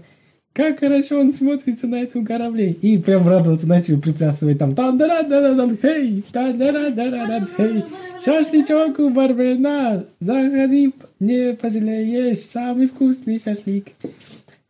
Как 0.58 0.80
хорошо 0.80 1.20
он 1.20 1.32
смотрится 1.32 1.86
на 1.86 2.02
этом 2.02 2.26
корабле. 2.26 2.72
И 2.72 2.98
прям 2.98 3.28
радоваться 3.28 3.64
начал, 3.64 4.00
приплясывать 4.00 4.58
там. 4.58 4.74
там 4.74 4.98
да 4.98 5.22
да 5.22 5.40
да 5.40 5.54
да 5.54 5.76
хей, 5.76 6.24
та 6.32 6.52
да 6.52 6.72
да 6.72 6.90
да 6.90 7.10
да 7.10 7.48
хей. 7.56 7.84
Шашлычок 8.24 8.98
у 8.98 9.10
бармена, 9.10 10.04
заходи, 10.18 10.92
не 11.20 11.54
пожалеешь, 11.54 12.40
самый 12.40 12.88
вкусный 12.88 13.38
шашлик. 13.38 13.92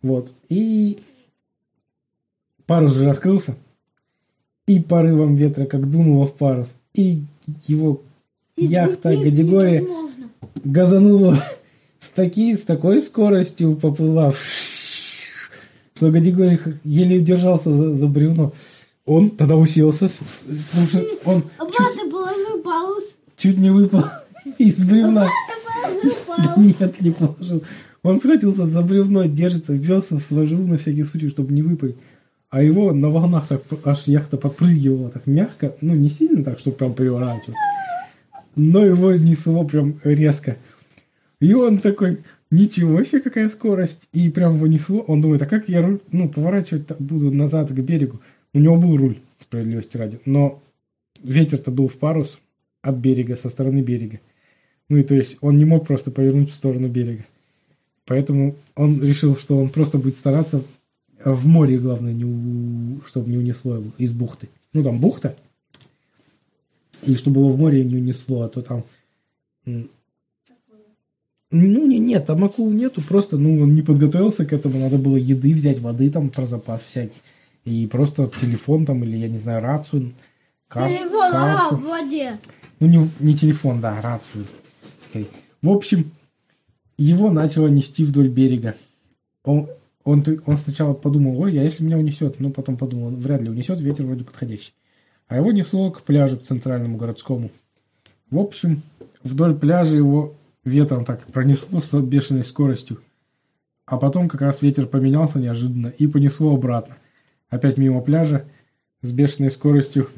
Вот. 0.03 0.31
И 0.51 0.98
парус 2.66 2.94
уже 2.94 3.07
раскрылся. 3.07 3.55
И 4.66 4.81
порывом 4.81 5.37
ветра 5.37 5.64
как 5.64 5.88
дунуло 5.88 6.27
в 6.27 6.35
парус. 6.35 6.68
И 6.92 7.22
его 7.66 8.03
яхта 8.59 9.16
пить 9.16 9.22
категория 9.22 9.81
можно. 9.81 10.29
газанула 10.64 11.42
с, 12.01 12.11
таки, 12.11 12.55
с 12.57 12.61
такой 12.61 13.01
скоростью 13.01 13.74
поплыла, 13.74 14.35
что 15.98 16.12
Гадигорий 16.12 16.61
еле 16.84 17.18
удержался 17.18 17.74
за, 17.74 17.94
за 17.96 18.06
бревно. 18.06 18.52
Он 19.04 19.30
тогда 19.30 19.56
уселся, 19.56 20.08
потому 20.70 20.87
что 20.87 21.04
он 21.24 21.42
А 21.58 21.64
чуть, 21.66 22.00
чуть 23.37 23.58
не 23.58 23.70
выпал 23.70 24.04
из 24.58 24.78
бревна. 24.78 25.28
Положил 25.82 26.12
Да 26.38 26.54
нет, 26.56 27.00
не 27.00 27.11
положил. 27.11 27.64
Он 28.04 28.20
схватился 28.20 28.66
за 28.66 28.82
бревно, 28.82 29.24
держится, 29.24 29.72
весом 29.72 30.20
сложил 30.20 30.58
на 30.58 30.78
всякий 30.78 31.02
случай, 31.02 31.30
чтобы 31.30 31.52
не 31.52 31.62
выпасть. 31.62 31.96
А 32.48 32.62
его 32.62 32.92
на 32.92 33.08
волнах 33.08 33.48
так 33.48 33.62
аж 33.84 34.04
яхта 34.06 34.37
подпрыгивала 34.37 35.11
так 35.11 35.26
мягко, 35.26 35.74
ну 35.80 35.94
не 35.94 36.08
сильно 36.11 36.44
так, 36.44 36.61
чтобы 36.61 36.76
прям 36.76 36.94
переворачивать, 36.94 37.56
но 38.54 38.84
его 38.84 39.12
несло 39.14 39.64
прям 39.64 40.00
резко. 40.04 40.56
И 41.40 41.52
он 41.54 41.78
такой, 41.78 42.18
ничего 42.50 43.02
себе, 43.04 43.20
какая 43.20 43.48
скорость. 43.48 44.02
И 44.12 44.28
прям 44.30 44.56
его 44.56 44.66
несло. 44.66 45.00
Он 45.00 45.20
думает, 45.20 45.42
а 45.42 45.46
как 45.46 45.68
я 45.68 45.82
руль, 45.82 46.00
ну, 46.12 46.28
поворачивать 46.28 46.87
буду 46.98 47.32
назад 47.32 47.70
к 47.70 47.78
берегу? 47.80 48.20
У 48.54 48.58
него 48.58 48.76
был 48.76 48.96
руль, 48.96 49.18
справедливости 49.38 49.96
ради. 49.96 50.20
Но 50.24 50.62
ветер-то 51.22 51.70
дул 51.70 51.88
в 51.88 51.96
парус 51.96 52.38
от 52.82 52.96
берега, 52.96 53.37
со 53.37 53.50
стороны 53.50 53.80
берега. 53.80 54.20
Ну 54.88 54.96
и 54.96 55.02
то 55.02 55.14
есть 55.14 55.37
он 55.40 55.56
не 55.56 55.64
мог 55.64 55.87
просто 55.87 56.11
повернуть 56.11 56.50
в 56.50 56.54
сторону 56.54 56.88
берега. 56.88 57.24
Поэтому 58.06 58.56
он 58.74 59.02
решил, 59.02 59.37
что 59.37 59.58
он 59.58 59.68
просто 59.68 59.98
будет 59.98 60.16
стараться 60.16 60.62
в 61.22 61.46
море, 61.46 61.78
главное, 61.78 62.14
не 62.14 62.24
у- 62.24 63.02
чтобы 63.06 63.28
не 63.30 63.37
унесло 63.37 63.74
его 63.74 63.90
из 63.98 64.12
бухты. 64.12 64.48
Ну 64.72 64.82
там 64.82 64.98
бухта. 64.98 65.37
И 67.02 67.16
чтобы 67.16 67.40
его 67.40 67.50
в 67.50 67.58
море 67.58 67.84
не 67.84 67.96
унесло, 67.96 68.42
а 68.42 68.48
то 68.48 68.62
там... 68.62 68.84
Ну, 71.50 71.87
не, 71.87 71.98
нет, 71.98 72.26
там 72.26 72.44
акул 72.44 72.70
нету, 72.70 73.00
просто, 73.00 73.38
ну, 73.38 73.62
он 73.62 73.74
не 73.74 73.80
подготовился 73.80 74.44
к 74.44 74.52
этому, 74.52 74.78
надо 74.78 74.98
было 74.98 75.16
еды 75.16 75.54
взять, 75.54 75.78
воды 75.80 76.11
там 76.11 76.28
про 76.28 76.44
запас 76.44 76.82
всякий. 76.82 77.20
И 77.64 77.87
просто 77.87 78.30
телефон 78.40 78.84
там, 78.84 79.02
или, 79.02 79.16
я 79.16 79.28
не 79.28 79.38
знаю, 79.38 79.62
рацию, 79.62 80.12
кар- 80.68 80.88
Телефон 80.90 81.30
а, 81.32 81.56
карту. 81.70 81.76
в 81.76 81.84
воде. 81.84 82.38
Ну, 82.80 82.87
не, 82.87 83.11
не 83.20 83.34
телефон, 83.34 83.80
да, 83.80 84.00
рацию. 84.00 84.44
скорее. 85.00 85.28
В 85.62 85.70
общем, 85.70 86.11
его 86.98 87.30
начало 87.30 87.68
нести 87.68 88.04
вдоль 88.04 88.28
берега. 88.28 88.74
Он, 89.44 89.68
он, 90.04 90.22
он 90.46 90.56
сначала 90.58 90.92
подумал, 90.92 91.40
ой, 91.40 91.58
а 91.58 91.62
если 91.62 91.82
меня 91.82 91.96
унесет? 91.96 92.40
Ну, 92.40 92.50
потом 92.50 92.76
подумал, 92.76 93.11
вряд 93.11 93.40
ли 93.40 93.48
унесет, 93.48 93.80
ветер 93.80 94.04
вроде 94.04 94.24
подходящий. 94.24 94.72
А 95.28 95.37
его 95.37 95.50
несло 95.52 95.90
к 95.90 96.02
пляжу, 96.02 96.38
к 96.38 96.44
центральному 96.44 96.96
городскому. 96.98 97.50
В 98.30 98.38
общем, 98.38 98.82
вдоль 99.22 99.54
пляжа 99.54 99.96
его 99.96 100.34
ветром 100.68 101.04
так 101.04 101.24
пронесло 101.26 101.81
с 101.81 101.92
бешеной 101.92 102.44
скоростью. 102.44 103.00
А 103.87 103.96
потом 103.96 104.28
как 104.28 104.42
раз 104.42 104.62
ветер 104.62 104.87
поменялся 104.87 105.38
неожиданно 105.38 105.88
и 105.88 106.07
понесло 106.07 106.54
обратно. 106.54 106.96
Опять 107.48 107.78
мимо 107.78 108.00
пляжа 108.00 108.44
с 109.02 109.11
бешеной 109.11 109.50
скоростью 109.50 110.09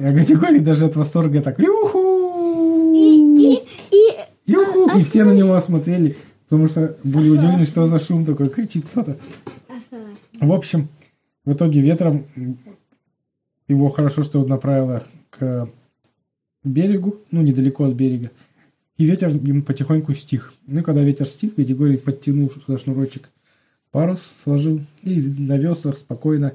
а 0.00 0.12
Гатиколи 0.12 0.58
даже 0.58 0.86
от 0.86 0.96
восторга 0.96 1.40
так 1.40 1.58
«Юху!» 1.58 2.92
И, 2.94 3.62
и 3.90 4.12
«Юху!» 4.46 4.88
а 4.90 4.98
И 4.98 5.04
все 5.04 5.24
на 5.24 5.32
него 5.32 5.58
смотрели, 5.60 6.16
потому 6.44 6.68
что 6.68 6.96
были 7.04 7.28
удивлены, 7.28 7.64
что 7.64 7.86
за 7.86 7.98
шум 7.98 8.24
такой, 8.24 8.48
кричит 8.48 8.84
кто-то. 8.86 9.16
В 10.40 10.52
общем, 10.52 10.88
в 11.44 11.52
итоге 11.52 11.80
ветром 11.80 12.26
его 13.68 13.88
хорошо, 13.88 14.22
что 14.24 14.44
направило 14.44 15.04
к 15.30 15.68
берегу, 16.64 17.16
ну, 17.30 17.42
недалеко 17.42 17.84
от 17.84 17.94
берега. 17.94 18.30
И 18.96 19.04
ветер 19.04 19.30
ему 19.30 19.62
потихоньку 19.62 20.14
стих. 20.14 20.52
Ну, 20.66 20.80
и 20.80 20.82
когда 20.82 21.02
ветер 21.02 21.26
стих, 21.26 21.56
Григорий 21.56 21.96
подтянул 21.96 22.50
сюда 22.50 22.78
шнурочек, 22.78 23.30
парус 23.90 24.20
сложил 24.42 24.80
и 25.02 25.20
на 25.20 25.56
веслах 25.56 25.96
спокойно 25.96 26.54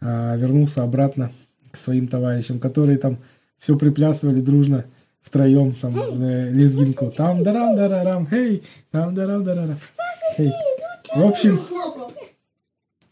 а, 0.00 0.36
вернулся 0.36 0.82
обратно 0.82 1.32
к 1.70 1.76
своим 1.76 2.08
товарищам, 2.08 2.58
которые 2.58 2.98
там 2.98 3.18
все 3.58 3.78
приплясывали 3.78 4.40
дружно 4.40 4.84
втроем, 5.22 5.74
там, 5.74 5.94
э, 6.22 6.50
лезгинку. 6.50 7.10
Там 7.10 7.42
дарам 7.42 7.76
дарарам, 7.76 8.26
хей, 8.26 8.62
там 8.90 9.14
дарам 9.14 9.44
дарарам. 9.44 9.78
Хей. 10.36 10.52
В 11.14 11.22
общем, 11.22 11.58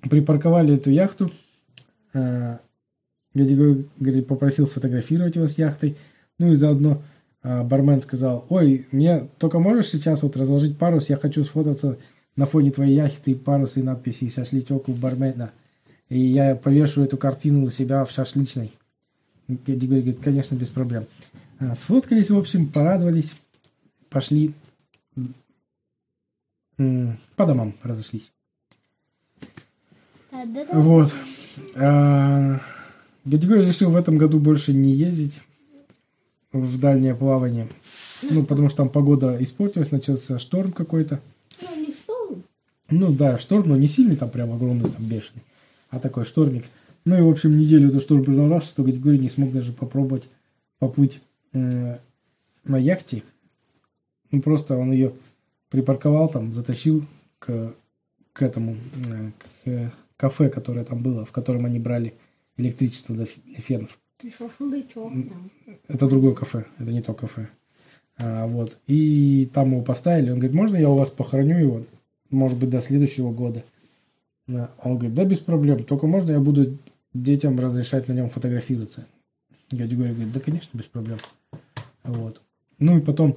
припарковали 0.08 0.76
эту 0.76 0.90
яхту. 0.90 1.30
Григорий 3.34 4.22
попросил 4.22 4.66
сфотографировать 4.66 5.36
его 5.36 5.46
с 5.46 5.58
яхтой. 5.58 5.96
Ну 6.38 6.52
и 6.52 6.56
заодно 6.56 7.02
бармен 7.42 8.00
сказал, 8.02 8.46
ой, 8.48 8.86
мне 8.90 9.28
только 9.38 9.58
можешь 9.58 9.88
сейчас 9.88 10.22
вот 10.22 10.36
разложить 10.36 10.78
парус, 10.78 11.08
я 11.08 11.16
хочу 11.16 11.44
сфотаться 11.44 11.98
на 12.36 12.46
фоне 12.46 12.70
твоей 12.70 12.94
яхты, 12.94 13.34
паруса 13.34 13.80
и 13.80 13.82
надписи 13.82 14.30
«Шашличок 14.30 14.88
у 14.88 14.92
бармена». 14.92 15.50
И 16.08 16.20
я 16.20 16.54
повешу 16.54 17.02
эту 17.02 17.16
картину 17.16 17.66
у 17.66 17.70
себя 17.70 18.04
в 18.04 18.10
шашличной. 18.10 18.72
Григорий 19.48 20.02
говорит, 20.02 20.20
конечно, 20.20 20.54
без 20.54 20.68
проблем. 20.68 21.06
А, 21.58 21.74
Сфоткались, 21.74 22.30
в 22.30 22.38
общем, 22.38 22.68
порадовались, 22.68 23.34
пошли 24.08 24.54
по 26.76 27.46
домам 27.46 27.74
разошлись. 27.82 28.30
Вот. 30.72 31.12
А, 31.74 32.60
Дядя 33.24 33.46
Григорий 33.46 33.66
решил 33.66 33.90
в 33.90 33.96
этом 33.96 34.16
году 34.16 34.38
больше 34.38 34.72
не 34.72 34.92
ездить 34.92 35.40
в 36.52 36.78
дальнее 36.78 37.14
плавание. 37.14 37.68
Ну, 38.22 38.44
потому 38.44 38.68
что 38.68 38.78
там 38.78 38.88
погода 38.88 39.42
испортилась, 39.42 39.90
начался 39.90 40.38
шторм 40.38 40.72
какой-то. 40.72 41.20
Ну, 41.62 41.86
не 41.86 41.92
что? 41.92 42.38
Ну 42.90 43.12
да, 43.12 43.38
шторм, 43.38 43.68
но 43.68 43.76
не 43.76 43.88
сильный, 43.88 44.16
там 44.16 44.30
прям 44.30 44.52
огромный, 44.52 44.90
там 44.90 45.04
бешеный, 45.04 45.42
а 45.90 46.00
такой 46.00 46.24
штормик. 46.24 46.64
Ну 47.04 47.16
и, 47.16 47.22
в 47.22 47.28
общем, 47.28 47.56
неделю 47.56 47.88
этот 47.88 48.02
шторм 48.02 48.24
продолжался, 48.24 48.68
что 48.68 48.82
Григорий 48.82 49.18
не 49.18 49.30
смог 49.30 49.52
даже 49.52 49.72
попробовать 49.72 50.24
поплыть 50.78 51.20
э, 51.52 51.98
на 52.64 52.76
яхте. 52.76 53.22
Ну, 54.30 54.42
просто 54.42 54.76
он 54.76 54.92
ее 54.92 55.12
припарковал 55.70 56.28
там, 56.28 56.52
затащил 56.52 57.04
к, 57.38 57.74
к 58.32 58.42
этому, 58.42 58.76
э, 59.06 59.30
к 59.38 59.68
э, 59.68 59.90
кафе, 60.16 60.48
которое 60.50 60.84
там 60.84 61.02
было, 61.02 61.24
в 61.24 61.32
котором 61.32 61.64
они 61.64 61.78
брали 61.78 62.14
электричество 62.56 63.14
для 63.14 63.26
фенов. 63.26 63.98
Ты 64.18 64.30
шашлычок 64.30 65.12
там. 65.12 65.50
Это 65.86 66.08
другое 66.08 66.34
кафе, 66.34 66.66
это 66.78 66.90
не 66.90 67.02
то 67.02 67.14
кафе. 67.14 67.48
А, 68.18 68.46
вот. 68.46 68.76
И 68.88 69.48
там 69.54 69.70
его 69.72 69.82
поставили. 69.82 70.30
Он 70.30 70.38
говорит, 70.38 70.56
можно 70.56 70.76
я 70.76 70.90
у 70.90 70.96
вас 70.96 71.10
похороню 71.10 71.58
его? 71.58 71.84
Может 72.30 72.58
быть, 72.58 72.70
до 72.70 72.80
следующего 72.80 73.30
года. 73.30 73.64
Да. 74.48 74.70
Он 74.82 74.94
говорит, 74.94 75.14
да, 75.14 75.24
без 75.24 75.38
проблем. 75.38 75.84
Только 75.84 76.08
можно 76.08 76.32
я 76.32 76.40
буду 76.40 76.76
детям 77.14 77.60
разрешать 77.60 78.08
на 78.08 78.12
нем 78.12 78.28
фотографироваться? 78.28 79.06
Дядя 79.70 79.90
Григорий 79.90 80.14
говорит, 80.14 80.32
да, 80.32 80.40
конечно, 80.40 80.76
без 80.76 80.86
проблем. 80.86 81.18
Вот. 82.02 82.42
Ну 82.80 82.98
и 82.98 83.00
потом 83.00 83.36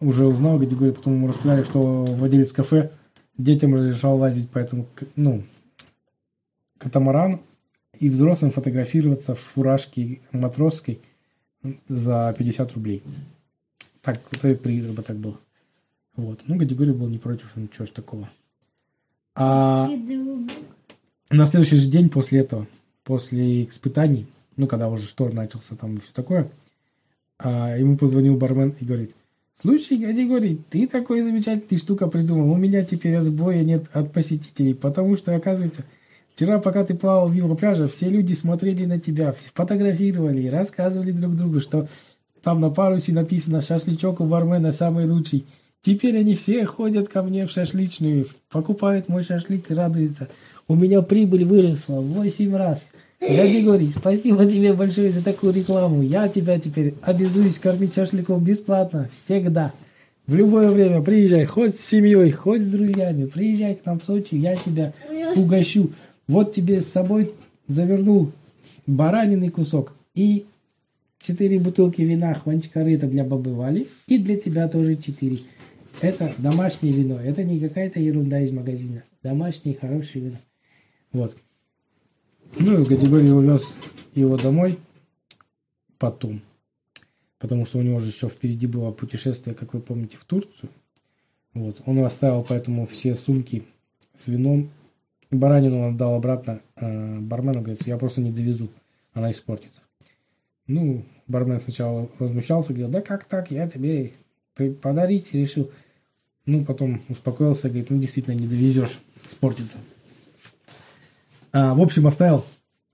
уже 0.00 0.26
узнал, 0.26 0.58
дядя 0.58 0.70
Григорий, 0.70 0.92
потом 0.92 1.14
ему 1.14 1.28
рассказали, 1.28 1.62
что 1.64 2.04
владелец 2.04 2.52
кафе 2.52 2.90
детям 3.38 3.74
разрешал 3.74 4.18
лазить 4.18 4.50
по 4.50 4.58
этому, 4.58 4.86
ну, 5.16 5.44
катамарану 6.76 7.40
и 8.00 8.08
взрослым 8.08 8.50
фотографироваться 8.50 9.34
в 9.34 9.40
фуражке 9.40 10.20
матросской 10.32 11.00
за 11.88 12.34
50 12.36 12.72
рублей. 12.72 13.02
Так, 14.00 14.20
то 14.40 14.48
и 14.48 14.54
прирыба 14.54 15.02
так 15.02 15.16
было. 15.18 15.38
Вот. 16.16 16.40
Ну, 16.46 16.56
Гадигорий 16.56 16.92
был 16.92 17.08
не 17.08 17.18
против, 17.18 17.52
ну, 17.54 17.68
чего 17.68 17.86
ж 17.86 17.90
такого. 17.90 18.28
А 19.34 19.88
на 21.30 21.46
следующий 21.46 21.76
же 21.76 21.88
день 21.88 22.08
после 22.08 22.40
этого, 22.40 22.66
после 23.04 23.64
испытаний, 23.64 24.26
ну, 24.56 24.66
когда 24.66 24.88
уже 24.88 25.06
шторм 25.06 25.36
начался 25.36 25.76
там 25.76 25.96
и 25.96 26.00
все 26.00 26.12
такое, 26.12 26.50
а, 27.38 27.76
ему 27.76 27.96
позвонил 27.96 28.36
бармен 28.36 28.74
и 28.80 28.84
говорит, 28.84 29.14
слушай, 29.60 29.98
Гадигорий, 29.98 30.60
ты 30.70 30.88
такой 30.88 31.20
замечательный 31.20 31.78
штука 31.78 32.06
придумал, 32.06 32.50
у 32.50 32.56
меня 32.56 32.82
теперь 32.84 33.20
сбоя 33.20 33.62
нет 33.62 33.84
от 33.92 34.12
посетителей, 34.12 34.74
потому 34.74 35.16
что, 35.16 35.36
оказывается, 35.36 35.84
Вчера, 36.34 36.58
пока 36.58 36.84
ты 36.84 36.94
плавал 36.94 37.28
мимо 37.28 37.54
пляжа, 37.54 37.88
все 37.88 38.08
люди 38.08 38.34
смотрели 38.34 38.84
на 38.84 38.98
тебя, 38.98 39.34
фотографировали, 39.54 40.48
рассказывали 40.48 41.12
друг 41.12 41.36
другу, 41.36 41.60
что 41.60 41.88
там 42.42 42.60
на 42.60 42.70
парусе 42.70 43.12
написано 43.12 43.60
«Шашлычок 43.60 44.20
у 44.20 44.24
бармена 44.24 44.72
самый 44.72 45.06
лучший». 45.06 45.44
Теперь 45.82 46.18
они 46.18 46.36
все 46.36 46.66
ходят 46.66 47.08
ко 47.08 47.22
мне 47.22 47.46
в 47.46 47.50
шашлычную, 47.50 48.26
покупают 48.50 49.08
мой 49.08 49.24
шашлык 49.24 49.70
и 49.70 49.74
радуются. 49.74 50.28
У 50.68 50.74
меня 50.74 51.00
прибыль 51.00 51.44
выросла 51.44 52.00
в 52.00 52.12
8 52.12 52.54
раз. 52.54 52.84
Дядя 53.20 53.50
Григорий, 53.50 53.88
спасибо 53.88 54.44
тебе 54.46 54.72
большое 54.72 55.10
за 55.10 55.22
такую 55.22 55.52
рекламу. 55.52 56.02
Я 56.02 56.28
тебя 56.28 56.58
теперь 56.58 56.94
обязуюсь 57.02 57.58
кормить 57.58 57.94
шашлыком 57.94 58.42
бесплатно, 58.42 59.08
всегда. 59.24 59.72
В 60.26 60.34
любое 60.34 60.70
время 60.70 61.02
приезжай, 61.02 61.44
хоть 61.44 61.74
с 61.74 61.86
семьей, 61.86 62.30
хоть 62.30 62.62
с 62.62 62.68
друзьями. 62.68 63.26
Приезжай 63.26 63.74
к 63.74 63.84
нам 63.84 64.00
в 64.00 64.04
Сочи, 64.04 64.36
я 64.36 64.56
тебя 64.56 64.92
угощу. 65.34 65.90
Вот 66.30 66.54
тебе 66.54 66.80
с 66.80 66.86
собой 66.86 67.34
завернул 67.66 68.30
баранины 68.86 69.50
кусок 69.50 69.96
и 70.14 70.46
четыре 71.18 71.58
бутылки 71.58 72.02
вина 72.02 72.34
Хванчкарыта 72.34 73.08
для 73.08 73.24
бабы 73.24 73.52
Вали. 73.52 73.88
И 74.06 74.16
для 74.16 74.36
тебя 74.36 74.68
тоже 74.68 74.94
четыре. 74.94 75.40
Это 76.00 76.32
домашнее 76.38 76.92
вино. 76.92 77.18
Это 77.18 77.42
не 77.42 77.58
какая-то 77.58 77.98
ерунда 77.98 78.40
из 78.42 78.52
магазина. 78.52 79.02
Домашнее 79.24 79.74
хорошее 79.74 80.26
вино. 80.26 80.36
Вот. 81.10 81.36
Ну 82.60 82.80
и 82.80 82.86
категорию 82.86 83.34
увез 83.34 83.64
его 84.14 84.36
домой 84.36 84.78
потом. 85.98 86.42
Потому 87.40 87.66
что 87.66 87.78
у 87.78 87.82
него 87.82 87.98
же 87.98 88.10
еще 88.10 88.28
впереди 88.28 88.68
было 88.68 88.92
путешествие, 88.92 89.56
как 89.56 89.74
вы 89.74 89.80
помните, 89.80 90.16
в 90.16 90.24
Турцию. 90.24 90.70
Вот. 91.54 91.82
Он 91.86 91.98
оставил 92.04 92.46
поэтому 92.48 92.86
все 92.86 93.16
сумки 93.16 93.64
с 94.16 94.28
вином. 94.28 94.70
Баранину 95.30 95.78
он 95.78 95.94
отдал 95.94 96.14
обратно 96.14 96.60
э, 96.76 97.18
бармену, 97.20 97.60
говорит, 97.60 97.86
я 97.86 97.96
просто 97.98 98.20
не 98.20 98.32
довезу, 98.32 98.68
она 99.12 99.30
испортится. 99.30 99.80
Ну, 100.66 101.04
бармен 101.28 101.60
сначала 101.60 102.08
возмущался, 102.18 102.72
говорил, 102.72 102.88
да 102.88 103.00
как 103.00 103.24
так, 103.24 103.50
я 103.50 103.68
тебе 103.68 104.12
подарить 104.82 105.32
решил. 105.32 105.70
Ну, 106.46 106.64
потом 106.64 107.02
успокоился, 107.08 107.68
говорит, 107.68 107.90
ну, 107.90 108.00
действительно, 108.00 108.34
не 108.34 108.48
довезешь, 108.48 108.98
испортится. 109.28 109.78
А, 111.52 111.74
в 111.74 111.80
общем, 111.80 112.06
оставил 112.06 112.44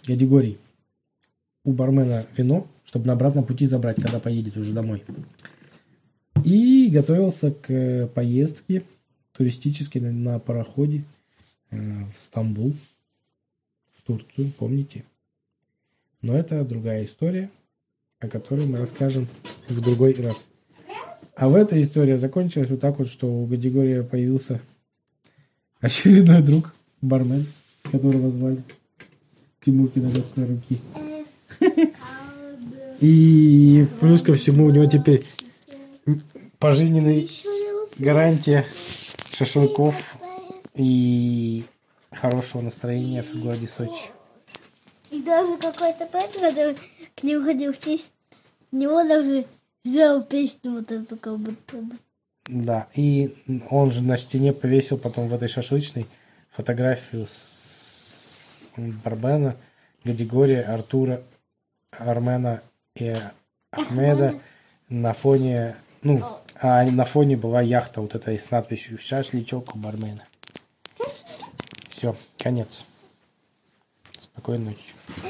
дядя 0.07 0.27
Горий 0.27 0.59
у 1.65 1.73
бармена 1.73 2.27
вино, 2.37 2.67
чтобы 2.85 3.07
на 3.07 3.15
обратном 3.15 3.45
пути 3.45 3.67
забрать, 3.67 3.97
когда 3.97 4.21
поедет 4.21 4.57
уже 4.57 4.73
домой. 4.73 5.03
И 6.45 6.89
готовился 6.93 7.51
к 7.51 7.71
э, 7.71 8.07
поездке 8.07 8.85
туристической 9.33 10.01
на, 10.01 10.39
пароходе 10.39 11.03
в 11.71 12.25
Стамбул, 12.25 12.75
в 13.95 14.03
Турцию, 14.03 14.53
помните? 14.59 15.05
Но 16.23 16.37
это 16.37 16.65
другая 16.65 17.05
история, 17.05 17.51
о 18.21 18.29
которой 18.29 18.67
мы 18.67 18.79
расскажем 18.79 19.29
в 19.69 19.81
другой 19.81 20.15
раз. 20.15 20.47
А 21.35 21.49
в 21.49 21.55
этой 21.55 21.83
истории 21.83 22.17
закончилась 22.17 22.71
вот 22.71 22.81
так 22.81 22.99
вот, 22.99 23.09
что 23.09 23.27
у 23.27 23.47
Гадигория 23.47 24.03
появился 24.03 24.61
очередной 25.81 26.43
друг, 26.43 26.75
бармен, 27.03 27.47
которого 27.83 28.31
звали 28.31 28.63
Тимур 29.61 29.91
Киногорской 29.91 30.47
руки. 30.47 30.79
И 33.01 33.87
плюс 34.01 34.23
ко 34.23 34.35
всему 34.35 34.65
у 34.65 34.71
него 34.71 34.87
теперь 34.87 35.25
пожизненный 36.59 37.31
гарантия 37.99 38.65
шашлыков 39.33 39.95
и 40.77 41.65
хорошего 42.13 42.63
настроения 42.63 43.23
в 43.23 43.35
городе 43.35 43.67
Сочи. 43.67 44.11
И 45.11 45.23
даже 45.23 45.57
какой-то 45.57 46.07
поэт, 46.07 46.33
который 46.33 46.77
к 47.15 47.23
нему 47.23 47.45
ходил 47.45 47.73
в 47.73 47.79
честь 47.79 48.11
него, 48.73 49.03
даже 49.05 49.47
сделал 49.85 50.23
песню 50.23 50.73
вот 50.73 50.93
эту 50.93 51.17
как 51.17 51.39
будто 51.39 51.77
бы. 51.77 51.97
Да, 52.49 52.87
и 52.95 53.35
он 53.71 53.91
же 53.91 54.03
на 54.03 54.17
стене 54.17 54.53
повесил 54.53 54.99
потом 54.99 55.29
в 55.29 55.35
этой 55.35 55.49
шашлычной 55.49 56.07
фотографию 56.51 57.27
с 57.27 58.75
Барбена, 58.77 59.57
Гадигория, 60.05 60.63
Артура, 60.63 61.23
Армена 61.91 62.63
и 62.95 63.17
Ахмеда 63.71 64.41
на 64.89 65.13
фоне, 65.13 65.77
ну, 66.03 66.25
а 66.61 66.85
на 66.85 67.05
фоне 67.05 67.37
была 67.37 67.61
яхта 67.63 68.01
вот 68.01 68.15
этой 68.15 68.39
с 68.39 68.51
надписью 68.51 68.99
«Шашлычок 68.99 69.75
у 69.75 69.79
бармена». 69.79 70.27
Все, 71.97 72.15
конец. 72.37 72.85
Спокойной 74.19 74.67
ночи. 74.67 74.83